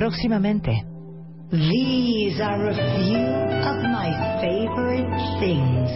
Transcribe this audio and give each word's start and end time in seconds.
Próximamente. 0.00 0.82
These 1.50 2.40
are 2.40 2.70
a 2.70 2.74
few 2.74 3.18
of 3.68 3.82
my 3.84 4.08
favorite 4.40 5.10
things. 5.38 5.90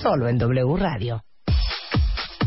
Solo 0.00 0.28
en 0.28 0.38
W 0.38 0.76
Radio. 0.76 1.24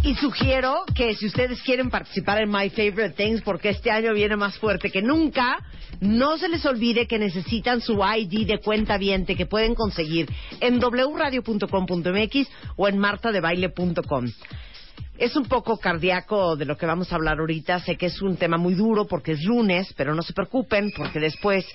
Y 0.01 0.15
sugiero 0.15 0.85
que 0.95 1.15
si 1.15 1.25
ustedes 1.25 1.61
quieren 1.63 1.89
participar 1.89 2.41
en 2.41 2.49
My 2.49 2.69
Favorite 2.69 3.09
Things, 3.09 3.41
porque 3.41 3.71
este 3.71 3.91
año 3.91 4.13
viene 4.13 4.37
más 4.37 4.57
fuerte 4.57 4.89
que 4.89 5.01
nunca, 5.01 5.57
no 5.99 6.37
se 6.37 6.47
les 6.47 6.65
olvide 6.65 7.05
que 7.05 7.19
necesitan 7.19 7.81
su 7.81 7.99
ID 8.01 8.47
de 8.47 8.59
cuenta 8.59 8.97
viente 8.97 9.35
que 9.35 9.47
pueden 9.47 9.75
conseguir 9.75 10.29
en 10.61 10.79
wradio.com.mx 10.79 12.47
o 12.77 12.87
en 12.87 12.97
martadebaile.com. 12.97 14.27
Es 15.19 15.35
un 15.35 15.49
poco 15.49 15.77
cardíaco 15.77 16.55
de 16.55 16.63
lo 16.63 16.77
que 16.77 16.85
vamos 16.85 17.11
a 17.11 17.15
hablar 17.15 17.39
ahorita. 17.39 17.81
Sé 17.81 17.97
que 17.97 18.05
es 18.05 18.21
un 18.21 18.37
tema 18.37 18.55
muy 18.55 18.73
duro 18.73 19.05
porque 19.05 19.33
es 19.33 19.43
lunes, 19.43 19.93
pero 19.97 20.15
no 20.15 20.21
se 20.21 20.31
preocupen 20.31 20.91
porque 20.95 21.19
después 21.19 21.65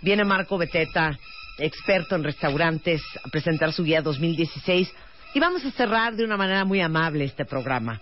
viene 0.00 0.24
Marco 0.24 0.58
Beteta, 0.58 1.16
experto 1.58 2.16
en 2.16 2.24
restaurantes, 2.24 3.00
a 3.24 3.28
presentar 3.28 3.72
su 3.72 3.84
guía 3.84 4.02
2016 4.02 4.92
y 5.32 5.38
vamos 5.38 5.64
a 5.64 5.70
cerrar 5.70 6.16
de 6.16 6.24
una 6.24 6.36
manera 6.36 6.64
muy 6.64 6.80
amable 6.80 7.22
este 7.22 7.44
programa. 7.44 8.00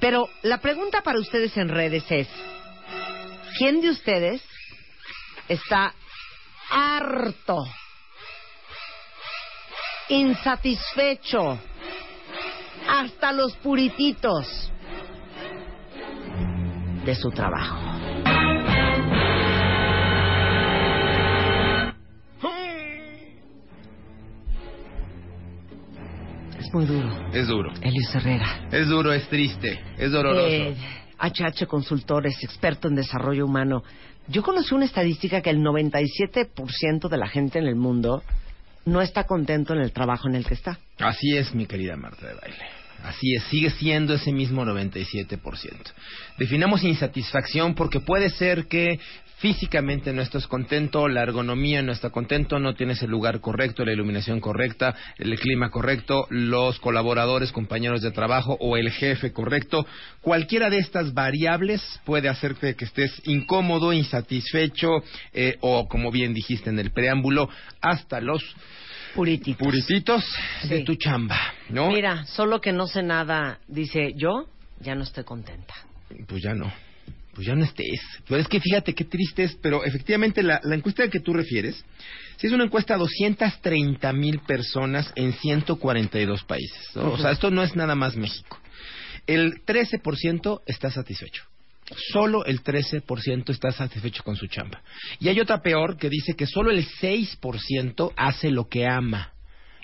Pero 0.00 0.30
la 0.40 0.56
pregunta 0.56 1.02
para 1.02 1.20
ustedes 1.20 1.54
en 1.58 1.68
redes 1.68 2.04
es, 2.08 2.26
¿quién 3.58 3.82
de 3.82 3.90
ustedes 3.90 4.42
está 5.48 5.92
harto, 6.70 7.62
insatisfecho, 10.08 11.60
hasta 12.88 13.32
los 13.32 13.54
purititos 13.56 14.70
de 17.04 17.14
su 17.14 17.30
trabajo? 17.30 17.78
Es 26.58 26.72
muy 26.72 26.86
duro. 26.86 27.28
Es 27.32 27.46
duro. 27.46 27.72
Elios 27.80 28.14
Herrera. 28.14 28.68
Es 28.70 28.88
duro, 28.88 29.12
es 29.12 29.28
triste, 29.28 29.80
es 29.98 30.12
doloroso. 30.12 30.46
Eh, 30.48 30.76
HH 31.18 31.66
Consultores, 31.66 32.42
experto 32.42 32.88
en 32.88 32.94
desarrollo 32.96 33.46
humano. 33.46 33.82
Yo 34.28 34.42
conocí 34.42 34.74
una 34.74 34.86
estadística 34.86 35.42
que 35.42 35.50
el 35.50 35.58
97% 35.58 37.08
de 37.08 37.16
la 37.16 37.28
gente 37.28 37.58
en 37.58 37.66
el 37.66 37.76
mundo 37.76 38.22
no 38.86 39.00
está 39.00 39.24
contento 39.24 39.74
en 39.74 39.80
el 39.80 39.92
trabajo 39.92 40.28
en 40.28 40.36
el 40.36 40.46
que 40.46 40.54
está. 40.54 40.78
Así 40.98 41.36
es, 41.36 41.54
mi 41.54 41.66
querida 41.66 41.96
Marta 41.96 42.26
de 42.26 42.34
Baile. 42.34 42.83
Así 43.04 43.34
es, 43.34 43.44
sigue 43.44 43.68
siendo 43.68 44.14
ese 44.14 44.32
mismo 44.32 44.64
97%. 44.64 45.38
Definamos 46.38 46.82
insatisfacción 46.84 47.74
porque 47.74 48.00
puede 48.00 48.30
ser 48.30 48.66
que 48.66 48.98
físicamente 49.36 50.10
no 50.14 50.22
estás 50.22 50.46
contento, 50.46 51.06
la 51.06 51.22
ergonomía 51.22 51.82
no 51.82 51.92
está 51.92 52.08
contento, 52.08 52.58
no 52.58 52.74
tienes 52.74 53.02
el 53.02 53.10
lugar 53.10 53.40
correcto, 53.40 53.84
la 53.84 53.92
iluminación 53.92 54.40
correcta, 54.40 54.96
el 55.18 55.38
clima 55.38 55.70
correcto, 55.70 56.26
los 56.30 56.78
colaboradores, 56.80 57.52
compañeros 57.52 58.00
de 58.00 58.10
trabajo 58.10 58.56
o 58.58 58.78
el 58.78 58.90
jefe 58.90 59.34
correcto. 59.34 59.86
Cualquiera 60.22 60.70
de 60.70 60.78
estas 60.78 61.12
variables 61.12 61.82
puede 62.06 62.30
hacerte 62.30 62.74
que 62.74 62.86
estés 62.86 63.12
incómodo, 63.26 63.92
insatisfecho 63.92 65.04
eh, 65.34 65.58
o, 65.60 65.88
como 65.88 66.10
bien 66.10 66.32
dijiste 66.32 66.70
en 66.70 66.78
el 66.78 66.90
preámbulo, 66.90 67.50
hasta 67.82 68.22
los 68.22 68.42
Purititos. 69.14 69.66
purititos 69.66 70.24
de 70.68 70.82
tu 70.82 70.96
chamba, 70.96 71.38
¿no? 71.68 71.88
Mira, 71.88 72.24
solo 72.26 72.60
que 72.60 72.72
no 72.72 72.86
sé 72.86 73.02
nada, 73.02 73.60
dice 73.68 74.12
yo, 74.16 74.48
ya 74.80 74.94
no 74.94 75.04
estoy 75.04 75.24
contenta. 75.24 75.74
Pues 76.26 76.42
ya 76.42 76.54
no. 76.54 76.72
Pues 77.34 77.46
ya 77.46 77.54
no 77.54 77.64
estés. 77.64 78.00
Pero 78.28 78.40
es 78.40 78.48
que 78.48 78.60
fíjate 78.60 78.94
qué 78.94 79.04
triste 79.04 79.44
es, 79.44 79.56
pero 79.56 79.84
efectivamente 79.84 80.42
la, 80.42 80.60
la 80.62 80.74
encuesta 80.76 81.04
a 81.04 81.08
que 81.08 81.20
tú 81.20 81.32
refieres, 81.32 81.84
sí 82.36 82.46
es 82.46 82.52
una 82.52 82.64
encuesta 82.64 82.94
a 82.94 82.98
230 82.98 84.12
mil 84.12 84.38
personas 84.40 85.12
en 85.16 85.32
142 85.32 86.44
países. 86.44 86.90
¿no? 86.94 87.12
O 87.12 87.18
sea, 87.18 87.32
esto 87.32 87.50
no 87.50 87.62
es 87.62 87.74
nada 87.74 87.94
más 87.94 88.16
México. 88.16 88.58
El 89.26 89.64
13% 89.64 90.62
está 90.66 90.90
satisfecho. 90.90 91.44
Solo 92.12 92.44
el 92.44 92.62
13% 92.62 93.50
está 93.50 93.72
satisfecho 93.72 94.22
con 94.22 94.36
su 94.36 94.46
chamba. 94.46 94.82
Y 95.18 95.28
hay 95.28 95.40
otra 95.40 95.62
peor 95.62 95.96
que 95.96 96.08
dice 96.08 96.34
que 96.34 96.46
solo 96.46 96.70
el 96.70 96.86
6% 96.86 98.12
hace 98.16 98.50
lo 98.50 98.68
que 98.68 98.86
ama 98.86 99.33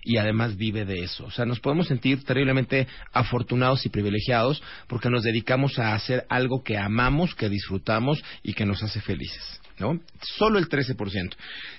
y 0.02 0.16
además 0.16 0.56
vive 0.56 0.84
de 0.84 1.02
eso. 1.02 1.24
O 1.24 1.30
sea, 1.30 1.44
nos 1.44 1.60
podemos 1.60 1.88
sentir 1.88 2.24
terriblemente 2.24 2.86
afortunados 3.12 3.84
y 3.86 3.88
privilegiados 3.88 4.62
porque 4.86 5.10
nos 5.10 5.22
dedicamos 5.22 5.78
a 5.78 5.94
hacer 5.94 6.26
algo 6.28 6.62
que 6.62 6.78
amamos, 6.78 7.34
que 7.34 7.48
disfrutamos 7.48 8.22
y 8.42 8.54
que 8.54 8.66
nos 8.66 8.82
hace 8.82 9.00
felices. 9.00 9.60
¿No? 9.78 9.98
Solo 10.36 10.58
el 10.58 10.68
13%. 10.68 11.32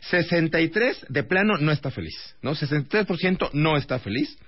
63 0.09 1.05
de 1.07 1.23
plano 1.23 1.57
no 1.59 1.71
está 1.71 1.91
feliz, 1.91 2.15
¿no? 2.41 2.55
63% 2.55 3.51
no 3.53 3.77
está 3.77 3.99
feliz. 3.99 4.39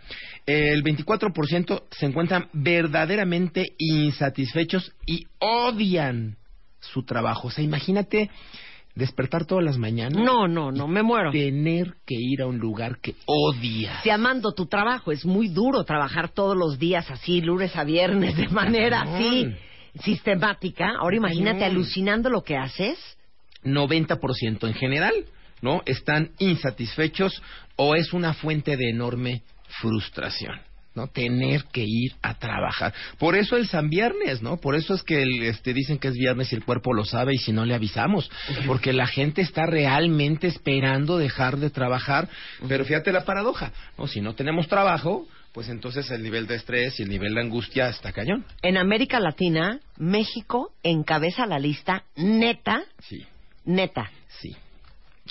El 0.47 0.83
24% 0.83 1.83
se 1.91 2.05
encuentran 2.07 2.49
verdaderamente 2.51 3.75
insatisfechos 3.77 4.91
y 5.05 5.27
odian 5.37 6.37
su 6.79 7.03
trabajo. 7.03 7.49
O 7.49 7.51
sea, 7.51 7.63
imagínate 7.63 8.31
despertar 8.95 9.45
todas 9.45 9.63
las 9.63 9.77
mañanas 9.77 10.23
No, 10.23 10.47
no, 10.47 10.71
no, 10.71 10.87
me 10.87 11.01
muero. 11.03 11.31
tener 11.31 11.95
que 12.05 12.15
ir 12.15 12.41
a 12.41 12.47
un 12.47 12.57
lugar 12.59 12.99
que 12.99 13.15
odias. 13.25 14.03
Si 14.03 14.09
amando 14.09 14.53
tu 14.53 14.67
trabajo, 14.67 15.11
es 15.11 15.25
muy 15.25 15.47
duro 15.47 15.83
trabajar 15.83 16.29
todos 16.29 16.55
los 16.55 16.77
días 16.79 17.09
así, 17.09 17.41
lunes 17.41 17.75
a 17.75 17.83
viernes, 17.83 18.37
de 18.37 18.47
manera 18.49 19.01
así 19.01 19.53
sistemática. 20.01 20.93
Ahora 20.99 21.15
imagínate 21.17 21.63
alucinando 21.65 22.29
lo 22.29 22.43
que 22.43 22.55
haces. 22.57 22.97
90% 23.63 24.67
en 24.67 24.73
general, 24.73 25.13
¿no? 25.61 25.81
Están 25.85 26.31
insatisfechos 26.39 27.41
o 27.75 27.95
es 27.95 28.11
una 28.13 28.33
fuente 28.33 28.75
de 28.77 28.89
enorme 28.89 29.43
frustración. 29.81 30.59
¿No? 30.95 31.07
Tener 31.07 31.65
que 31.71 31.83
ir 31.85 32.13
a 32.21 32.35
trabajar. 32.35 32.93
Por 33.17 33.35
eso 33.35 33.57
el 33.57 33.67
San 33.67 33.89
Viernes, 33.89 34.41
¿no? 34.41 34.57
Por 34.57 34.75
eso 34.75 34.93
es 34.93 35.03
que 35.03 35.21
el, 35.23 35.43
este, 35.43 35.73
dicen 35.73 35.97
que 35.97 36.07
es 36.09 36.13
viernes 36.15 36.51
y 36.51 36.55
el 36.55 36.63
cuerpo 36.63 36.93
lo 36.93 37.03
sabe 37.05 37.33
y 37.33 37.37
si 37.37 37.51
no 37.51 37.65
le 37.65 37.73
avisamos. 37.75 38.29
Porque 38.67 38.93
la 38.93 39.07
gente 39.07 39.41
está 39.41 39.65
realmente 39.65 40.47
esperando 40.47 41.17
dejar 41.17 41.57
de 41.57 41.69
trabajar. 41.69 42.29
Pero 42.67 42.85
fíjate 42.85 43.11
la 43.11 43.25
paradoja, 43.25 43.71
¿no? 43.97 44.07
Si 44.07 44.21
no 44.21 44.35
tenemos 44.35 44.67
trabajo, 44.67 45.27
pues 45.53 45.69
entonces 45.69 46.09
el 46.11 46.23
nivel 46.23 46.47
de 46.47 46.55
estrés 46.55 46.99
y 46.99 47.03
el 47.03 47.09
nivel 47.09 47.35
de 47.35 47.41
angustia 47.41 47.89
está 47.89 48.11
cañón. 48.11 48.45
En 48.61 48.77
América 48.77 49.19
Latina, 49.19 49.79
México 49.97 50.71
encabeza 50.83 51.45
la 51.45 51.59
lista 51.59 52.03
neta, 52.15 52.83
Sí, 53.07 53.25
neta. 53.65 54.09
sí. 54.41 54.55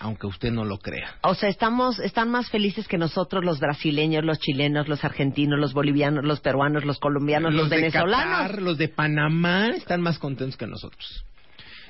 Aunque 0.02 0.26
usted 0.26 0.50
no 0.50 0.64
lo 0.64 0.78
crea. 0.78 1.16
O 1.22 1.34
sea, 1.34 1.48
estamos, 1.48 2.00
están 2.00 2.28
más 2.28 2.50
felices 2.50 2.88
que 2.88 2.98
nosotros 2.98 3.44
los 3.44 3.60
brasileños, 3.60 4.24
los 4.24 4.40
chilenos, 4.40 4.88
los 4.88 5.04
argentinos, 5.04 5.60
los 5.60 5.74
bolivianos, 5.74 6.24
los 6.24 6.40
peruanos, 6.40 6.84
los 6.84 6.98
colombianos, 6.98 7.54
los, 7.54 7.70
de 7.70 7.76
venezolanos. 7.76 8.48
Qatar, 8.48 8.62
los 8.62 8.78
de 8.78 8.88
Panamá 8.88 9.68
están 9.68 10.00
más 10.00 10.18
contentos 10.18 10.56
que 10.56 10.66
nosotros. 10.66 11.24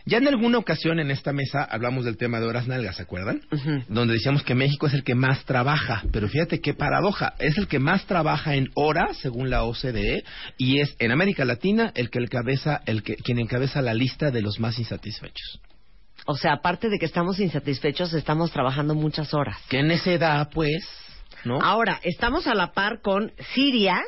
Ya 0.04 0.18
en 0.18 0.26
alguna 0.26 0.58
ocasión 0.58 0.98
en 0.98 1.10
esta 1.10 1.32
mesa 1.32 1.62
hablamos 1.62 2.04
del 2.04 2.16
tema 2.16 2.40
de 2.40 2.46
horas 2.46 2.66
nalgas, 2.66 2.96
¿se 2.96 3.02
acuerdan? 3.02 3.40
Donde 3.88 4.14
decíamos 4.14 4.42
que 4.42 4.54
México 4.54 4.86
es 4.88 4.94
el 4.94 5.04
que 5.04 5.14
más 5.14 5.44
trabaja, 5.44 6.02
pero 6.12 6.28
fíjate 6.28 6.60
qué 6.60 6.74
paradoja, 6.74 7.34
es 7.38 7.56
el 7.56 7.68
que 7.68 7.78
más 7.78 8.04
trabaja 8.06 8.56
en 8.56 8.68
horas 8.74 9.16
según 9.18 9.48
la 9.48 9.62
OCDE 9.62 10.24
y 10.58 10.80
es 10.80 10.96
en 10.98 11.12
América 11.12 11.44
Latina 11.44 11.92
el 11.94 12.10
que 12.10 12.18
encabeza, 12.18 12.82
el 12.86 13.02
que 13.02 13.14
quien 13.16 13.38
encabeza 13.38 13.80
la 13.80 13.94
lista 13.94 14.30
de 14.30 14.42
los 14.42 14.58
más 14.58 14.78
insatisfechos. 14.78 15.60
O 16.26 16.36
sea, 16.36 16.54
aparte 16.54 16.88
de 16.88 16.98
que 16.98 17.06
estamos 17.06 17.40
insatisfechos, 17.40 18.12
estamos 18.14 18.52
trabajando 18.52 18.94
muchas 18.94 19.34
horas. 19.34 19.58
Que 19.68 19.82
necedad, 19.82 20.50
pues, 20.52 20.86
¿no? 21.44 21.58
Ahora, 21.60 22.00
estamos 22.02 22.46
a 22.46 22.54
la 22.54 22.72
par 22.72 23.00
con 23.00 23.32
Siria, 23.54 24.00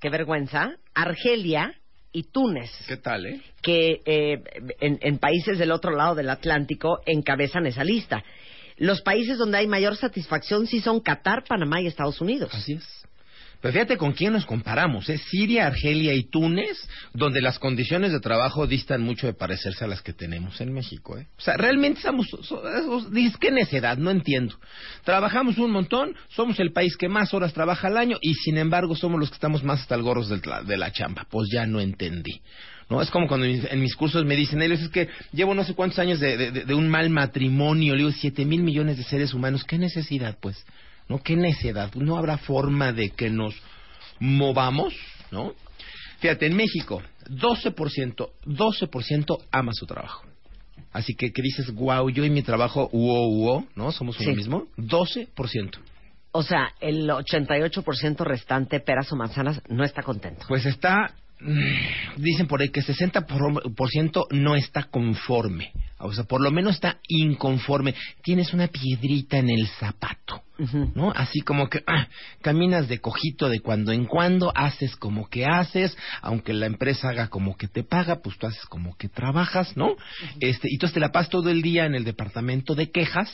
qué 0.00 0.10
vergüenza, 0.10 0.72
Argelia 0.94 1.74
y 2.12 2.24
Túnez, 2.24 2.70
¿Qué 2.86 2.96
tal, 2.96 3.26
eh? 3.26 3.40
que 3.62 4.02
eh, 4.04 4.42
en, 4.80 4.98
en 5.00 5.18
países 5.18 5.58
del 5.58 5.70
otro 5.70 5.92
lado 5.92 6.14
del 6.14 6.28
Atlántico 6.28 7.00
encabezan 7.06 7.66
esa 7.66 7.84
lista. 7.84 8.22
Los 8.76 9.02
países 9.02 9.38
donde 9.38 9.58
hay 9.58 9.66
mayor 9.66 9.96
satisfacción 9.96 10.66
sí 10.66 10.80
son 10.80 11.00
Qatar, 11.00 11.44
Panamá 11.44 11.80
y 11.80 11.86
Estados 11.86 12.20
Unidos. 12.20 12.50
Así 12.54 12.74
es. 12.74 12.99
Pero 13.60 13.72
fíjate 13.74 13.96
con 13.98 14.12
quién 14.12 14.32
nos 14.32 14.46
comparamos, 14.46 15.08
¿eh? 15.10 15.18
Siria, 15.18 15.66
Argelia 15.66 16.14
y 16.14 16.24
Túnez, 16.24 16.78
donde 17.12 17.42
las 17.42 17.58
condiciones 17.58 18.10
de 18.10 18.20
trabajo 18.20 18.66
distan 18.66 19.02
mucho 19.02 19.26
de 19.26 19.34
parecerse 19.34 19.84
a 19.84 19.86
las 19.88 20.00
que 20.00 20.12
tenemos 20.14 20.60
en 20.62 20.72
México, 20.72 21.18
¿eh? 21.18 21.26
O 21.36 21.40
sea, 21.42 21.56
realmente 21.58 21.98
estamos... 21.98 22.26
dices, 23.12 23.36
¿qué 23.38 23.50
necedad? 23.50 23.98
No 23.98 24.10
entiendo. 24.10 24.58
Trabajamos 25.04 25.58
un 25.58 25.72
montón, 25.72 26.14
somos 26.30 26.58
el 26.58 26.72
país 26.72 26.96
que 26.96 27.08
más 27.10 27.34
horas 27.34 27.52
trabaja 27.52 27.88
al 27.88 27.98
año 27.98 28.16
y 28.22 28.34
sin 28.34 28.56
embargo 28.56 28.96
somos 28.96 29.20
los 29.20 29.28
que 29.28 29.34
estamos 29.34 29.62
más 29.62 29.80
hasta 29.82 29.94
el 29.94 30.02
tra- 30.04 30.64
de 30.64 30.76
la 30.78 30.90
chamba. 30.92 31.26
Pues 31.30 31.48
ya 31.52 31.66
no 31.66 31.80
entendí. 31.80 32.40
¿No? 32.88 33.00
Es 33.02 33.10
como 33.10 33.28
cuando 33.28 33.46
en 33.46 33.80
mis, 33.80 33.94
cursos 33.94 34.24
me 34.24 34.34
dicen, 34.36 34.60
ellos 34.62 34.80
es 34.80 34.88
que 34.88 35.08
llevo 35.32 35.54
no 35.54 35.62
sé 35.64 35.74
cuántos 35.74 35.98
años 36.00 36.18
de- 36.18 36.50
de 36.50 36.74
un 36.74 36.88
mal 36.88 37.08
matrimonio, 37.10 37.94
le 37.94 37.98
digo, 38.04 38.10
siete 38.10 38.44
mil 38.44 38.62
millones 38.62 38.96
de 38.96 39.04
seres 39.04 39.32
humanos, 39.32 39.62
¿qué 39.64 39.78
necesidad, 39.78 40.36
pues? 40.40 40.64
¿No? 41.10 41.20
¿Qué 41.22 41.34
necedad? 41.36 41.92
No 41.96 42.16
habrá 42.16 42.38
forma 42.38 42.92
de 42.92 43.10
que 43.10 43.30
nos 43.30 43.52
movamos, 44.20 44.94
¿no? 45.32 45.54
Fíjate, 46.20 46.46
en 46.46 46.54
México, 46.54 47.02
12%, 47.28 48.30
12% 48.46 49.38
ama 49.50 49.72
su 49.74 49.86
trabajo. 49.86 50.24
así 50.92 51.14
que 51.14 51.32
que 51.32 51.42
dices, 51.42 51.72
wow, 51.74 52.08
yo 52.10 52.24
y 52.24 52.30
mi 52.30 52.42
trabajo, 52.42 52.88
uo, 52.92 53.26
uo, 53.28 53.66
¿no? 53.74 53.90
Somos 53.92 54.18
uno 54.20 54.30
Sí. 54.30 54.36
mismo, 54.36 54.66
12%. 54.76 55.78
O 56.32 56.42
sea, 56.44 56.74
el 56.80 57.08
88% 57.10 58.24
restante, 58.24 58.78
peras 58.80 59.10
o 59.12 59.16
manzanas, 59.16 59.60
no 59.68 59.82
está 59.84 60.02
contento. 60.04 60.44
Pues 60.48 60.64
está, 60.64 61.14
dicen 62.16 62.46
por 62.46 62.60
ahí 62.60 62.68
que 62.68 62.82
60% 62.82 64.26
no 64.30 64.56
está 64.56 64.84
conforme. 64.84 65.72
O 65.98 66.12
sea, 66.12 66.24
por 66.24 66.40
lo 66.40 66.50
menos 66.50 66.74
está 66.76 66.98
inconforme. 67.08 67.94
Tienes 68.22 68.52
una 68.54 68.68
piedrita 68.68 69.38
en 69.38 69.50
el 69.50 69.66
zapato. 69.66 70.42
¿no? 70.94 71.10
Así 71.10 71.40
como 71.40 71.68
que 71.68 71.82
ah, 71.86 72.08
caminas 72.42 72.88
de 72.88 73.00
cojito 73.00 73.48
de 73.48 73.60
cuando 73.60 73.92
en 73.92 74.04
cuando, 74.04 74.52
haces 74.54 74.94
como 74.96 75.28
que 75.28 75.46
haces, 75.46 75.96
aunque 76.20 76.52
la 76.52 76.66
empresa 76.66 77.08
haga 77.08 77.28
como 77.28 77.56
que 77.56 77.68
te 77.68 77.82
paga, 77.82 78.20
pues 78.22 78.36
tú 78.38 78.46
haces 78.46 78.64
como 78.66 78.96
que 78.96 79.08
trabajas, 79.08 79.76
¿no? 79.76 79.96
Este, 80.40 80.68
y 80.70 80.74
entonces 80.74 80.94
te 80.94 81.00
la 81.00 81.12
pasas 81.12 81.30
todo 81.30 81.50
el 81.50 81.62
día 81.62 81.86
en 81.86 81.94
el 81.94 82.04
departamento 82.04 82.74
de 82.74 82.90
quejas, 82.90 83.30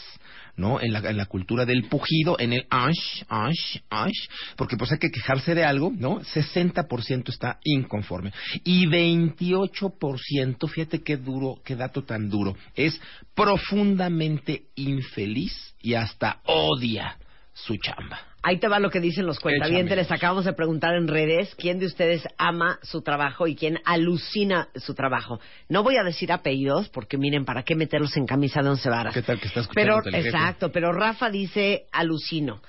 ¿no? 0.57 0.81
En 0.81 0.93
la, 0.93 0.99
en 0.99 1.17
la 1.17 1.27
cultura 1.27 1.65
del 1.65 1.85
pujido, 1.85 2.37
en 2.39 2.53
el 2.53 2.67
ash, 2.71 3.23
ash, 3.29 3.79
ash, 3.91 4.29
porque 4.57 4.77
pues 4.77 4.93
hay 4.93 4.99
que 4.99 5.11
quejarse 5.11 5.55
de 5.55 5.65
algo, 5.65 5.93
¿no? 5.97 6.21
60% 6.21 7.29
está 7.29 7.59
inconforme. 7.65 8.33
Y 8.65 8.87
28%, 8.87 10.69
fíjate 10.69 11.03
qué 11.03 11.17
duro, 11.17 11.57
qué 11.65 11.77
dato 11.77 12.05
tan 12.05 12.29
duro, 12.31 12.57
es 12.75 13.01
profundamente 13.35 14.67
infeliz 14.75 15.75
y 15.81 15.95
hasta 15.95 16.41
odia 16.45 17.17
su 17.53 17.77
chamba. 17.77 18.21
Ahí 18.47 18.59
te 18.59 18.69
va 18.69 18.79
lo 18.79 18.91
que 18.91 19.01
dicen 19.01 19.27
los 19.27 19.41
cuentavientes. 19.41 19.87
Échame. 19.87 20.03
Les 20.03 20.13
acabamos 20.13 20.45
de 20.45 20.53
preguntar 20.53 20.95
en 20.95 21.09
redes 21.09 21.53
quién 21.57 21.81
de 21.81 21.87
ustedes 21.87 22.23
ama 22.39 22.79
su 22.81 23.03
trabajo 23.03 23.49
y 23.49 23.57
quién 23.57 23.81
alucina 23.85 24.69
su 24.77 24.95
trabajo. 24.95 25.41
No 25.69 25.83
voy 25.83 25.97
a 25.97 26.05
decir 26.05 26.31
apellidos 26.31 26.89
porque 26.91 27.19
miren, 27.19 27.45
¿para 27.45 27.65
qué 27.65 27.75
meterlos 27.75 28.17
en 28.17 28.25
camisa 28.25 28.63
de 28.63 28.69
once 28.69 28.89
varas? 28.89 29.13
¿Qué 29.15 29.23
tal 29.23 29.41
que 29.41 29.49
está 29.49 29.63
Pero, 29.75 29.97
escuchando 29.97 30.17
jefe? 30.19 30.29
exacto, 30.29 30.71
pero 30.71 30.93
Rafa 30.93 31.29
dice 31.29 31.87
alucino. 31.91 32.63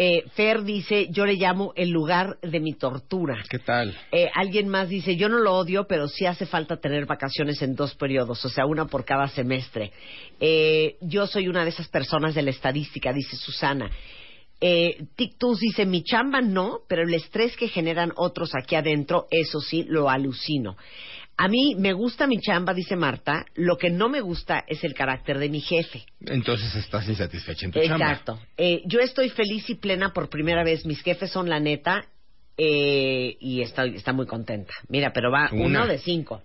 Eh, 0.00 0.24
Fer 0.34 0.62
dice, 0.62 1.08
yo 1.10 1.26
le 1.26 1.34
llamo 1.34 1.74
el 1.76 1.90
lugar 1.90 2.38
de 2.40 2.60
mi 2.60 2.72
tortura. 2.72 3.42
¿Qué 3.50 3.58
tal? 3.58 3.94
Eh, 4.12 4.30
alguien 4.34 4.68
más 4.68 4.88
dice, 4.88 5.16
yo 5.16 5.28
no 5.28 5.40
lo 5.40 5.56
odio, 5.56 5.86
pero 5.86 6.08
sí 6.08 6.24
hace 6.24 6.46
falta 6.46 6.78
tener 6.78 7.04
vacaciones 7.04 7.60
en 7.60 7.74
dos 7.74 7.94
periodos, 7.96 8.42
o 8.46 8.48
sea, 8.48 8.64
una 8.64 8.86
por 8.86 9.04
cada 9.04 9.28
semestre. 9.28 9.92
Eh, 10.40 10.96
yo 11.02 11.26
soy 11.26 11.48
una 11.48 11.64
de 11.64 11.70
esas 11.70 11.88
personas 11.88 12.34
de 12.34 12.40
la 12.40 12.50
estadística, 12.50 13.12
dice 13.12 13.36
Susana. 13.36 13.90
Eh, 14.60 15.06
Tictus 15.14 15.60
dice, 15.60 15.86
mi 15.86 16.02
chamba 16.02 16.40
no, 16.40 16.80
pero 16.88 17.02
el 17.02 17.14
estrés 17.14 17.56
que 17.56 17.68
generan 17.68 18.12
otros 18.16 18.50
aquí 18.60 18.74
adentro, 18.74 19.26
eso 19.30 19.60
sí, 19.60 19.84
lo 19.88 20.10
alucino. 20.10 20.76
A 21.40 21.46
mí 21.46 21.76
me 21.76 21.92
gusta 21.92 22.26
mi 22.26 22.40
chamba, 22.40 22.74
dice 22.74 22.96
Marta, 22.96 23.46
lo 23.54 23.78
que 23.78 23.90
no 23.90 24.08
me 24.08 24.20
gusta 24.20 24.64
es 24.66 24.82
el 24.82 24.94
carácter 24.94 25.38
de 25.38 25.48
mi 25.48 25.60
jefe. 25.60 26.04
Entonces 26.26 26.74
estás 26.74 27.08
insatisfecha 27.08 27.66
en 27.66 27.72
tu 27.72 27.80
chamba. 27.80 28.10
Exacto. 28.10 28.40
Eh, 28.56 28.82
yo 28.86 28.98
estoy 28.98 29.28
feliz 29.30 29.70
y 29.70 29.76
plena 29.76 30.12
por 30.12 30.28
primera 30.28 30.64
vez. 30.64 30.84
Mis 30.84 31.00
jefes 31.00 31.30
son 31.30 31.48
la 31.48 31.60
neta 31.60 32.04
eh, 32.56 33.36
y 33.38 33.62
estoy, 33.62 33.94
está 33.94 34.12
muy 34.12 34.26
contenta. 34.26 34.74
Mira, 34.88 35.12
pero 35.12 35.30
va 35.30 35.48
Una. 35.52 35.64
uno 35.64 35.86
de 35.86 35.98
cinco. 35.98 36.42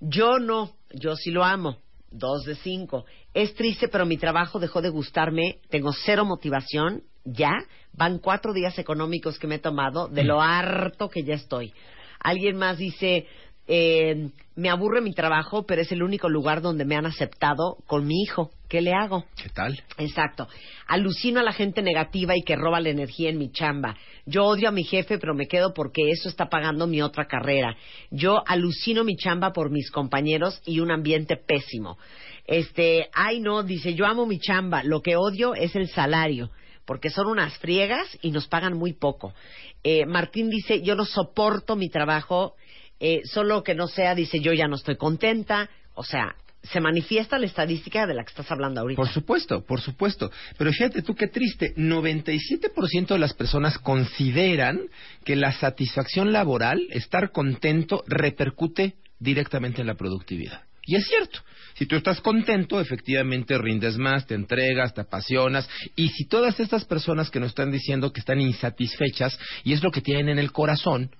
Yo 0.00 0.40
no, 0.40 0.72
yo 0.92 1.14
sí 1.14 1.30
lo 1.30 1.44
amo. 1.44 1.78
Dos 2.10 2.44
de 2.44 2.56
cinco. 2.56 3.04
Es 3.34 3.54
triste, 3.54 3.86
pero 3.86 4.04
mi 4.04 4.16
trabajo 4.16 4.58
dejó 4.58 4.82
de 4.82 4.88
gustarme. 4.88 5.60
Tengo 5.70 5.92
cero 5.92 6.24
motivación. 6.24 7.04
Ya 7.24 7.52
van 7.92 8.18
cuatro 8.18 8.52
días 8.52 8.78
económicos 8.78 9.38
que 9.38 9.46
me 9.46 9.56
he 9.56 9.60
tomado 9.60 10.08
de 10.08 10.24
lo 10.24 10.40
harto 10.40 11.08
que 11.08 11.24
ya 11.24 11.34
estoy. 11.34 11.72
Alguien 12.20 12.56
más 12.56 12.78
dice, 12.78 13.26
eh, 13.66 14.30
me 14.56 14.68
aburre 14.68 15.00
mi 15.00 15.12
trabajo, 15.14 15.64
pero 15.64 15.82
es 15.82 15.90
el 15.90 16.02
único 16.02 16.28
lugar 16.28 16.60
donde 16.60 16.84
me 16.84 16.96
han 16.96 17.06
aceptado 17.06 17.78
con 17.86 18.06
mi 18.06 18.22
hijo. 18.22 18.50
¿Qué 18.68 18.82
le 18.82 18.92
hago? 18.92 19.24
¿Qué 19.42 19.48
tal? 19.48 19.82
Exacto. 19.98 20.48
Alucino 20.86 21.40
a 21.40 21.42
la 21.44 21.52
gente 21.52 21.80
negativa 21.80 22.36
y 22.36 22.42
que 22.42 22.56
roba 22.56 22.80
la 22.80 22.90
energía 22.90 23.30
en 23.30 23.38
mi 23.38 23.50
chamba. 23.50 23.96
Yo 24.26 24.44
odio 24.44 24.68
a 24.68 24.72
mi 24.72 24.84
jefe, 24.84 25.18
pero 25.18 25.34
me 25.34 25.46
quedo 25.46 25.72
porque 25.72 26.10
eso 26.10 26.28
está 26.28 26.48
pagando 26.48 26.86
mi 26.86 27.00
otra 27.00 27.26
carrera. 27.26 27.76
Yo 28.10 28.42
alucino 28.46 29.02
mi 29.02 29.16
chamba 29.16 29.52
por 29.52 29.70
mis 29.70 29.90
compañeros 29.90 30.60
y 30.66 30.80
un 30.80 30.90
ambiente 30.90 31.36
pésimo. 31.36 31.98
Este, 32.46 33.08
ay 33.14 33.40
no, 33.40 33.62
dice, 33.62 33.94
yo 33.94 34.04
amo 34.04 34.26
mi 34.26 34.38
chamba, 34.38 34.82
lo 34.82 35.00
que 35.00 35.16
odio 35.16 35.54
es 35.54 35.74
el 35.76 35.88
salario, 35.88 36.50
porque 36.84 37.10
son 37.10 37.26
unas 37.26 37.56
friegas 37.58 38.06
y 38.22 38.30
nos 38.30 38.46
pagan 38.46 38.76
muy 38.76 38.92
poco. 38.92 39.34
Eh, 39.82 40.06
Martín 40.06 40.50
dice, 40.50 40.82
yo 40.82 40.94
no 40.94 41.04
soporto 41.04 41.76
mi 41.76 41.88
trabajo, 41.88 42.54
eh, 43.00 43.20
solo 43.24 43.62
que 43.62 43.74
no 43.74 43.88
sea, 43.88 44.14
dice, 44.14 44.40
yo 44.40 44.52
ya 44.52 44.68
no 44.68 44.76
estoy 44.76 44.96
contenta. 44.96 45.68
O 45.94 46.04
sea, 46.04 46.34
se 46.62 46.80
manifiesta 46.80 47.38
la 47.38 47.46
estadística 47.46 48.06
de 48.06 48.14
la 48.14 48.24
que 48.24 48.30
estás 48.30 48.50
hablando 48.50 48.80
ahorita. 48.80 48.96
Por 48.96 49.08
supuesto, 49.08 49.64
por 49.64 49.80
supuesto. 49.80 50.30
Pero 50.56 50.72
fíjate 50.72 51.02
tú 51.02 51.14
qué 51.14 51.28
triste. 51.28 51.74
97% 51.76 53.08
de 53.08 53.18
las 53.18 53.34
personas 53.34 53.78
consideran 53.78 54.80
que 55.24 55.36
la 55.36 55.52
satisfacción 55.52 56.32
laboral, 56.32 56.86
estar 56.90 57.32
contento, 57.32 58.02
repercute 58.06 58.94
directamente 59.18 59.80
en 59.82 59.86
la 59.86 59.94
productividad. 59.94 60.62
Y 60.86 60.96
es 60.96 61.06
cierto. 61.06 61.40
Si 61.74 61.86
tú 61.86 61.96
estás 61.96 62.20
contento, 62.20 62.80
efectivamente 62.80 63.58
rindes 63.58 63.96
más, 63.96 64.26
te 64.26 64.34
entregas, 64.34 64.94
te 64.94 65.00
apasionas. 65.00 65.68
Y 65.96 66.08
si 66.10 66.26
todas 66.26 66.60
estas 66.60 66.84
personas 66.84 67.30
que 67.30 67.40
nos 67.40 67.48
están 67.48 67.72
diciendo 67.72 68.12
que 68.12 68.20
están 68.20 68.40
insatisfechas, 68.40 69.36
y 69.64 69.72
es 69.72 69.82
lo 69.82 69.90
que 69.90 70.00
tienen 70.00 70.28
en 70.28 70.38
el 70.38 70.52
corazón, 70.52 71.10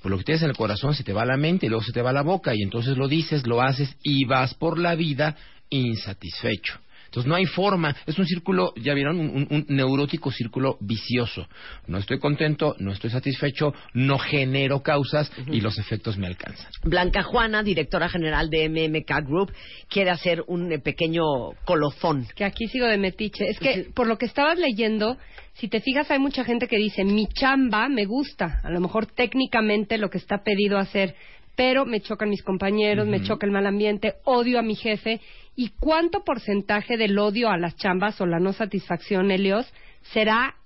pues 0.00 0.10
lo 0.10 0.18
que 0.18 0.24
tienes 0.24 0.42
en 0.42 0.50
el 0.50 0.56
corazón 0.56 0.94
se 0.94 1.02
te 1.02 1.12
va 1.12 1.22
a 1.22 1.26
la 1.26 1.36
mente 1.36 1.66
y 1.66 1.68
luego 1.68 1.84
se 1.84 1.92
te 1.92 2.02
va 2.02 2.10
a 2.10 2.14
la 2.14 2.22
boca, 2.22 2.54
y 2.54 2.62
entonces 2.62 2.96
lo 2.96 3.08
dices, 3.08 3.46
lo 3.46 3.60
haces 3.60 3.96
y 4.02 4.24
vas 4.24 4.54
por 4.54 4.78
la 4.78 4.94
vida 4.94 5.36
insatisfecho. 5.68 6.78
Entonces 7.14 7.28
no 7.28 7.36
hay 7.36 7.44
forma, 7.44 7.94
es 8.06 8.18
un 8.18 8.26
círculo, 8.26 8.72
ya 8.74 8.92
vieron, 8.92 9.20
un, 9.20 9.28
un- 9.30 9.46
un 9.48 9.66
neurótico 9.68 10.32
círculo 10.32 10.78
vicioso. 10.80 11.46
No 11.86 11.98
estoy 11.98 12.18
contento, 12.18 12.74
no 12.80 12.90
estoy 12.90 13.10
satisfecho, 13.10 13.72
no 13.92 14.18
genero 14.18 14.82
causas 14.82 15.30
y 15.52 15.60
los 15.60 15.78
efectos 15.78 16.18
me 16.18 16.26
alcanzan. 16.26 16.66
Blanca 16.82 17.22
Juana, 17.22 17.62
directora 17.62 18.08
general 18.08 18.50
de 18.50 18.68
MMK 18.68 19.26
Group, 19.28 19.52
quiere 19.88 20.10
hacer 20.10 20.42
un 20.48 20.72
eh, 20.72 20.80
pequeño 20.80 21.22
colofón. 21.64 22.26
que 22.34 22.44
aquí 22.44 22.66
sigo 22.66 22.86
de 22.86 22.98
metiche. 22.98 23.48
Es 23.48 23.60
que 23.60 23.90
por 23.94 24.08
lo 24.08 24.18
que 24.18 24.26
estabas 24.26 24.58
leyendo, 24.58 25.16
si 25.52 25.68
te 25.68 25.80
fijas, 25.80 26.10
hay 26.10 26.18
mucha 26.18 26.44
gente 26.44 26.66
que 26.66 26.78
dice, 26.78 27.04
mi 27.04 27.28
chamba 27.28 27.88
me 27.88 28.06
gusta, 28.06 28.60
a 28.64 28.70
lo 28.70 28.80
mejor 28.80 29.06
técnicamente 29.06 29.98
lo 29.98 30.10
que 30.10 30.18
está 30.18 30.42
pedido 30.42 30.78
hacer, 30.78 31.14
pero 31.56 31.84
me 31.86 32.00
chocan 32.00 32.28
mis 32.28 32.42
compañeros, 32.42 33.06
me 33.06 33.22
choca 33.22 33.46
el 33.46 33.52
mal 33.52 33.66
ambiente, 33.68 34.14
odio 34.24 34.58
a 34.58 34.62
mi 34.62 34.74
jefe. 34.74 35.20
¿Y 35.56 35.70
cuánto 35.80 36.24
porcentaje 36.24 36.96
del 36.96 37.18
odio 37.18 37.48
a 37.48 37.56
las 37.58 37.76
chambas 37.76 38.20
o 38.20 38.26
la 38.26 38.40
no 38.40 38.52
satisfacción, 38.52 39.30
Helios, 39.30 39.66
será 40.12 40.56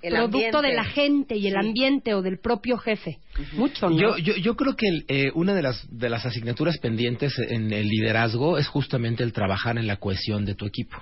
El 0.00 0.14
producto 0.14 0.58
ambiente. 0.58 0.68
de 0.68 0.74
la 0.74 0.84
gente 0.84 1.36
y 1.36 1.46
el 1.48 1.52
Sí. 1.54 1.58
ambiente 1.58 2.14
o 2.14 2.22
del 2.22 2.38
propio 2.38 2.76
jefe? 2.78 3.18
Mucho, 3.52 3.88
¿no? 3.90 3.96
Yo, 3.98 4.18
yo, 4.18 4.36
yo 4.36 4.56
creo 4.56 4.74
que 4.76 4.86
el, 4.88 5.04
eh, 5.08 5.30
una 5.34 5.54
de 5.54 5.62
las, 5.62 5.86
de 5.90 6.08
las 6.08 6.24
asignaturas 6.26 6.78
pendientes 6.78 7.36
en 7.38 7.72
el 7.72 7.86
liderazgo 7.88 8.58
es 8.58 8.68
justamente 8.68 9.22
el 9.24 9.32
trabajar 9.32 9.78
en 9.78 9.86
la 9.86 9.96
cohesión 9.96 10.44
de 10.44 10.54
tu 10.54 10.66
equipo. 10.66 10.96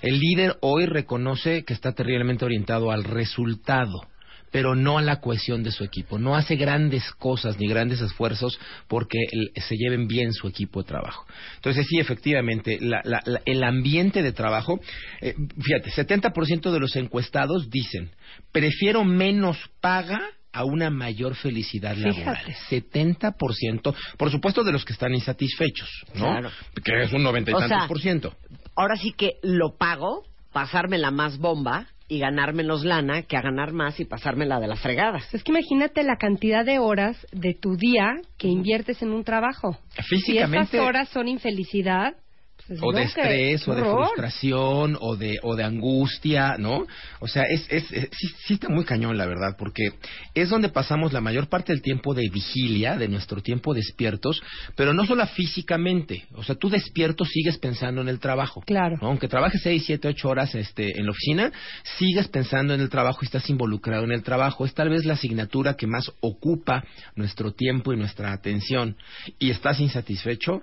El 0.00 0.18
líder 0.20 0.56
hoy 0.60 0.86
reconoce 0.86 1.64
que 1.64 1.72
está 1.74 1.92
terriblemente 1.92 2.44
orientado 2.44 2.90
al 2.90 3.04
resultado, 3.04 4.00
pero 4.50 4.74
no 4.74 4.98
a 4.98 5.02
la 5.02 5.20
cohesión 5.20 5.62
de 5.62 5.72
su 5.72 5.84
equipo. 5.84 6.18
No 6.18 6.34
hace 6.36 6.56
grandes 6.56 7.10
cosas 7.12 7.58
ni 7.58 7.68
grandes 7.68 8.00
esfuerzos 8.00 8.58
porque 8.86 9.18
se 9.56 9.76
lleven 9.76 10.06
bien 10.08 10.32
su 10.32 10.48
equipo 10.48 10.82
de 10.82 10.88
trabajo. 10.88 11.26
Entonces, 11.56 11.86
sí, 11.88 11.98
efectivamente, 11.98 12.78
la- 12.80 13.02
la- 13.04 13.22
la- 13.24 13.42
el 13.44 13.62
ambiente 13.64 14.22
de 14.22 14.32
trabajo, 14.32 14.80
eh, 15.20 15.34
fíjate, 15.60 15.90
70% 15.90 16.72
de 16.72 16.80
los 16.80 16.96
encuestados 16.96 17.68
dicen, 17.70 18.10
prefiero 18.52 19.04
menos 19.04 19.58
paga 19.80 20.20
a 20.52 20.64
una 20.64 20.88
mayor 20.90 21.34
felicidad 21.36 21.94
laboral. 21.96 22.36
Fíjate. 22.38 22.56
70%, 22.68 23.94
por 24.16 24.30
supuesto 24.30 24.64
de 24.64 24.72
los 24.72 24.84
que 24.84 24.92
están 24.92 25.14
insatisfechos, 25.14 25.88
¿no? 26.14 26.24
Claro. 26.30 26.50
Que 26.82 27.02
es 27.04 27.12
un 27.12 27.22
noventa 27.22 27.50
y 27.50 27.54
tantos 27.54 27.68
sea, 27.68 27.86
por 27.88 28.00
ciento. 28.00 28.34
Ahora 28.74 28.96
sí 28.96 29.12
que 29.12 29.34
lo 29.42 29.76
pago, 29.76 30.24
pasármela 30.52 31.10
más 31.10 31.38
bomba 31.38 31.86
y 32.08 32.18
ganar 32.18 32.54
menos 32.54 32.84
lana 32.84 33.22
que 33.22 33.36
a 33.36 33.42
ganar 33.42 33.72
más 33.72 34.00
y 34.00 34.04
pasármela 34.04 34.58
de 34.60 34.66
las 34.66 34.80
fregadas. 34.80 35.32
Es 35.34 35.44
que 35.44 35.52
imagínate 35.52 36.02
la 36.02 36.16
cantidad 36.16 36.64
de 36.64 36.78
horas 36.78 37.16
de 37.32 37.54
tu 37.54 37.76
día 37.76 38.14
que 38.38 38.48
inviertes 38.48 39.02
en 39.02 39.10
un 39.12 39.24
trabajo. 39.24 39.78
Físicamente- 40.08 40.70
Si 40.70 40.76
esas 40.76 40.88
horas 40.88 41.08
son 41.10 41.28
infelicidad, 41.28 42.14
pues 42.68 42.80
o 42.82 42.92
de 42.92 43.02
estrés, 43.02 43.66
o 43.66 43.74
de 43.74 43.82
frustración, 43.82 44.96
o 45.00 45.16
de, 45.16 45.38
o 45.42 45.56
de 45.56 45.64
angustia, 45.64 46.56
¿no? 46.58 46.86
O 47.20 47.26
sea, 47.26 47.42
es, 47.50 47.66
es, 47.70 47.90
es- 47.92 48.08
sí, 48.12 48.28
sí 48.46 48.54
está 48.54 48.68
muy 48.68 48.84
cañón, 48.84 49.16
la 49.18 49.26
verdad, 49.26 49.56
porque 49.58 49.92
es 50.34 50.48
donde 50.50 50.68
pasamos 50.68 51.12
la 51.12 51.20
mayor 51.20 51.48
parte 51.48 51.72
del 51.72 51.82
tiempo 51.82 52.14
de 52.14 52.28
vigilia, 52.28 52.96
de 52.96 53.08
nuestro 53.08 53.42
tiempo 53.42 53.74
despiertos, 53.74 54.42
pero 54.76 54.92
no 54.92 55.06
solo 55.06 55.26
físicamente, 55.26 56.26
o 56.34 56.42
sea, 56.44 56.54
tú 56.54 56.68
despierto 56.68 57.24
sigues 57.24 57.58
pensando 57.58 58.00
en 58.02 58.08
el 58.08 58.20
trabajo. 58.20 58.62
Claro. 58.66 58.96
¿no? 59.00 59.08
Aunque 59.08 59.28
trabajes 59.28 59.60
seis, 59.62 59.84
siete, 59.86 60.08
ocho 60.08 60.28
horas 60.28 60.54
este, 60.54 60.98
en 60.98 61.06
la 61.06 61.12
oficina, 61.12 61.52
sigues 61.98 62.28
pensando 62.28 62.74
en 62.74 62.80
el 62.80 62.88
trabajo 62.90 63.20
y 63.22 63.26
estás 63.26 63.48
involucrado 63.50 64.04
en 64.04 64.12
el 64.12 64.22
trabajo. 64.22 64.64
Es 64.66 64.74
tal 64.74 64.90
vez 64.90 65.04
la 65.04 65.14
asignatura 65.14 65.74
que 65.74 65.86
más 65.86 66.10
ocupa 66.20 66.84
nuestro 67.16 67.52
tiempo 67.52 67.92
y 67.92 67.96
nuestra 67.96 68.32
atención. 68.32 68.96
Y 69.38 69.50
estás 69.50 69.80
insatisfecho, 69.80 70.60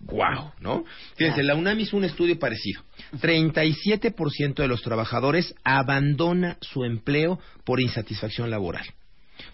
¡Guau! 0.00 0.52
¿No? 0.60 0.84
Fíjense, 1.16 1.42
la 1.42 1.54
UNAM 1.54 1.80
hizo 1.80 1.96
un 1.96 2.04
estudio 2.04 2.38
parecido. 2.38 2.82
37% 3.20 4.54
de 4.54 4.68
los 4.68 4.82
trabajadores 4.82 5.54
abandona 5.64 6.56
su 6.60 6.84
empleo 6.84 7.40
por 7.64 7.80
insatisfacción 7.80 8.50
laboral. 8.50 8.86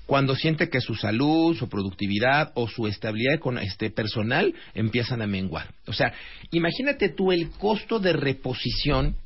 Cuando 0.06 0.34
siente 0.36 0.68
que 0.68 0.80
su 0.80 0.94
salud, 0.94 1.56
su 1.56 1.68
productividad 1.68 2.52
o 2.54 2.68
su 2.68 2.86
estabilidad 2.86 3.38
con 3.38 3.58
este 3.58 3.90
personal 3.90 4.54
empiezan 4.74 5.22
a 5.22 5.26
menguar. 5.26 5.74
O 5.86 5.92
sea, 5.92 6.12
imagínate 6.50 7.08
tú 7.08 7.32
el 7.32 7.50
costo 7.50 7.98
de 7.98 8.12
reposición 8.12 9.16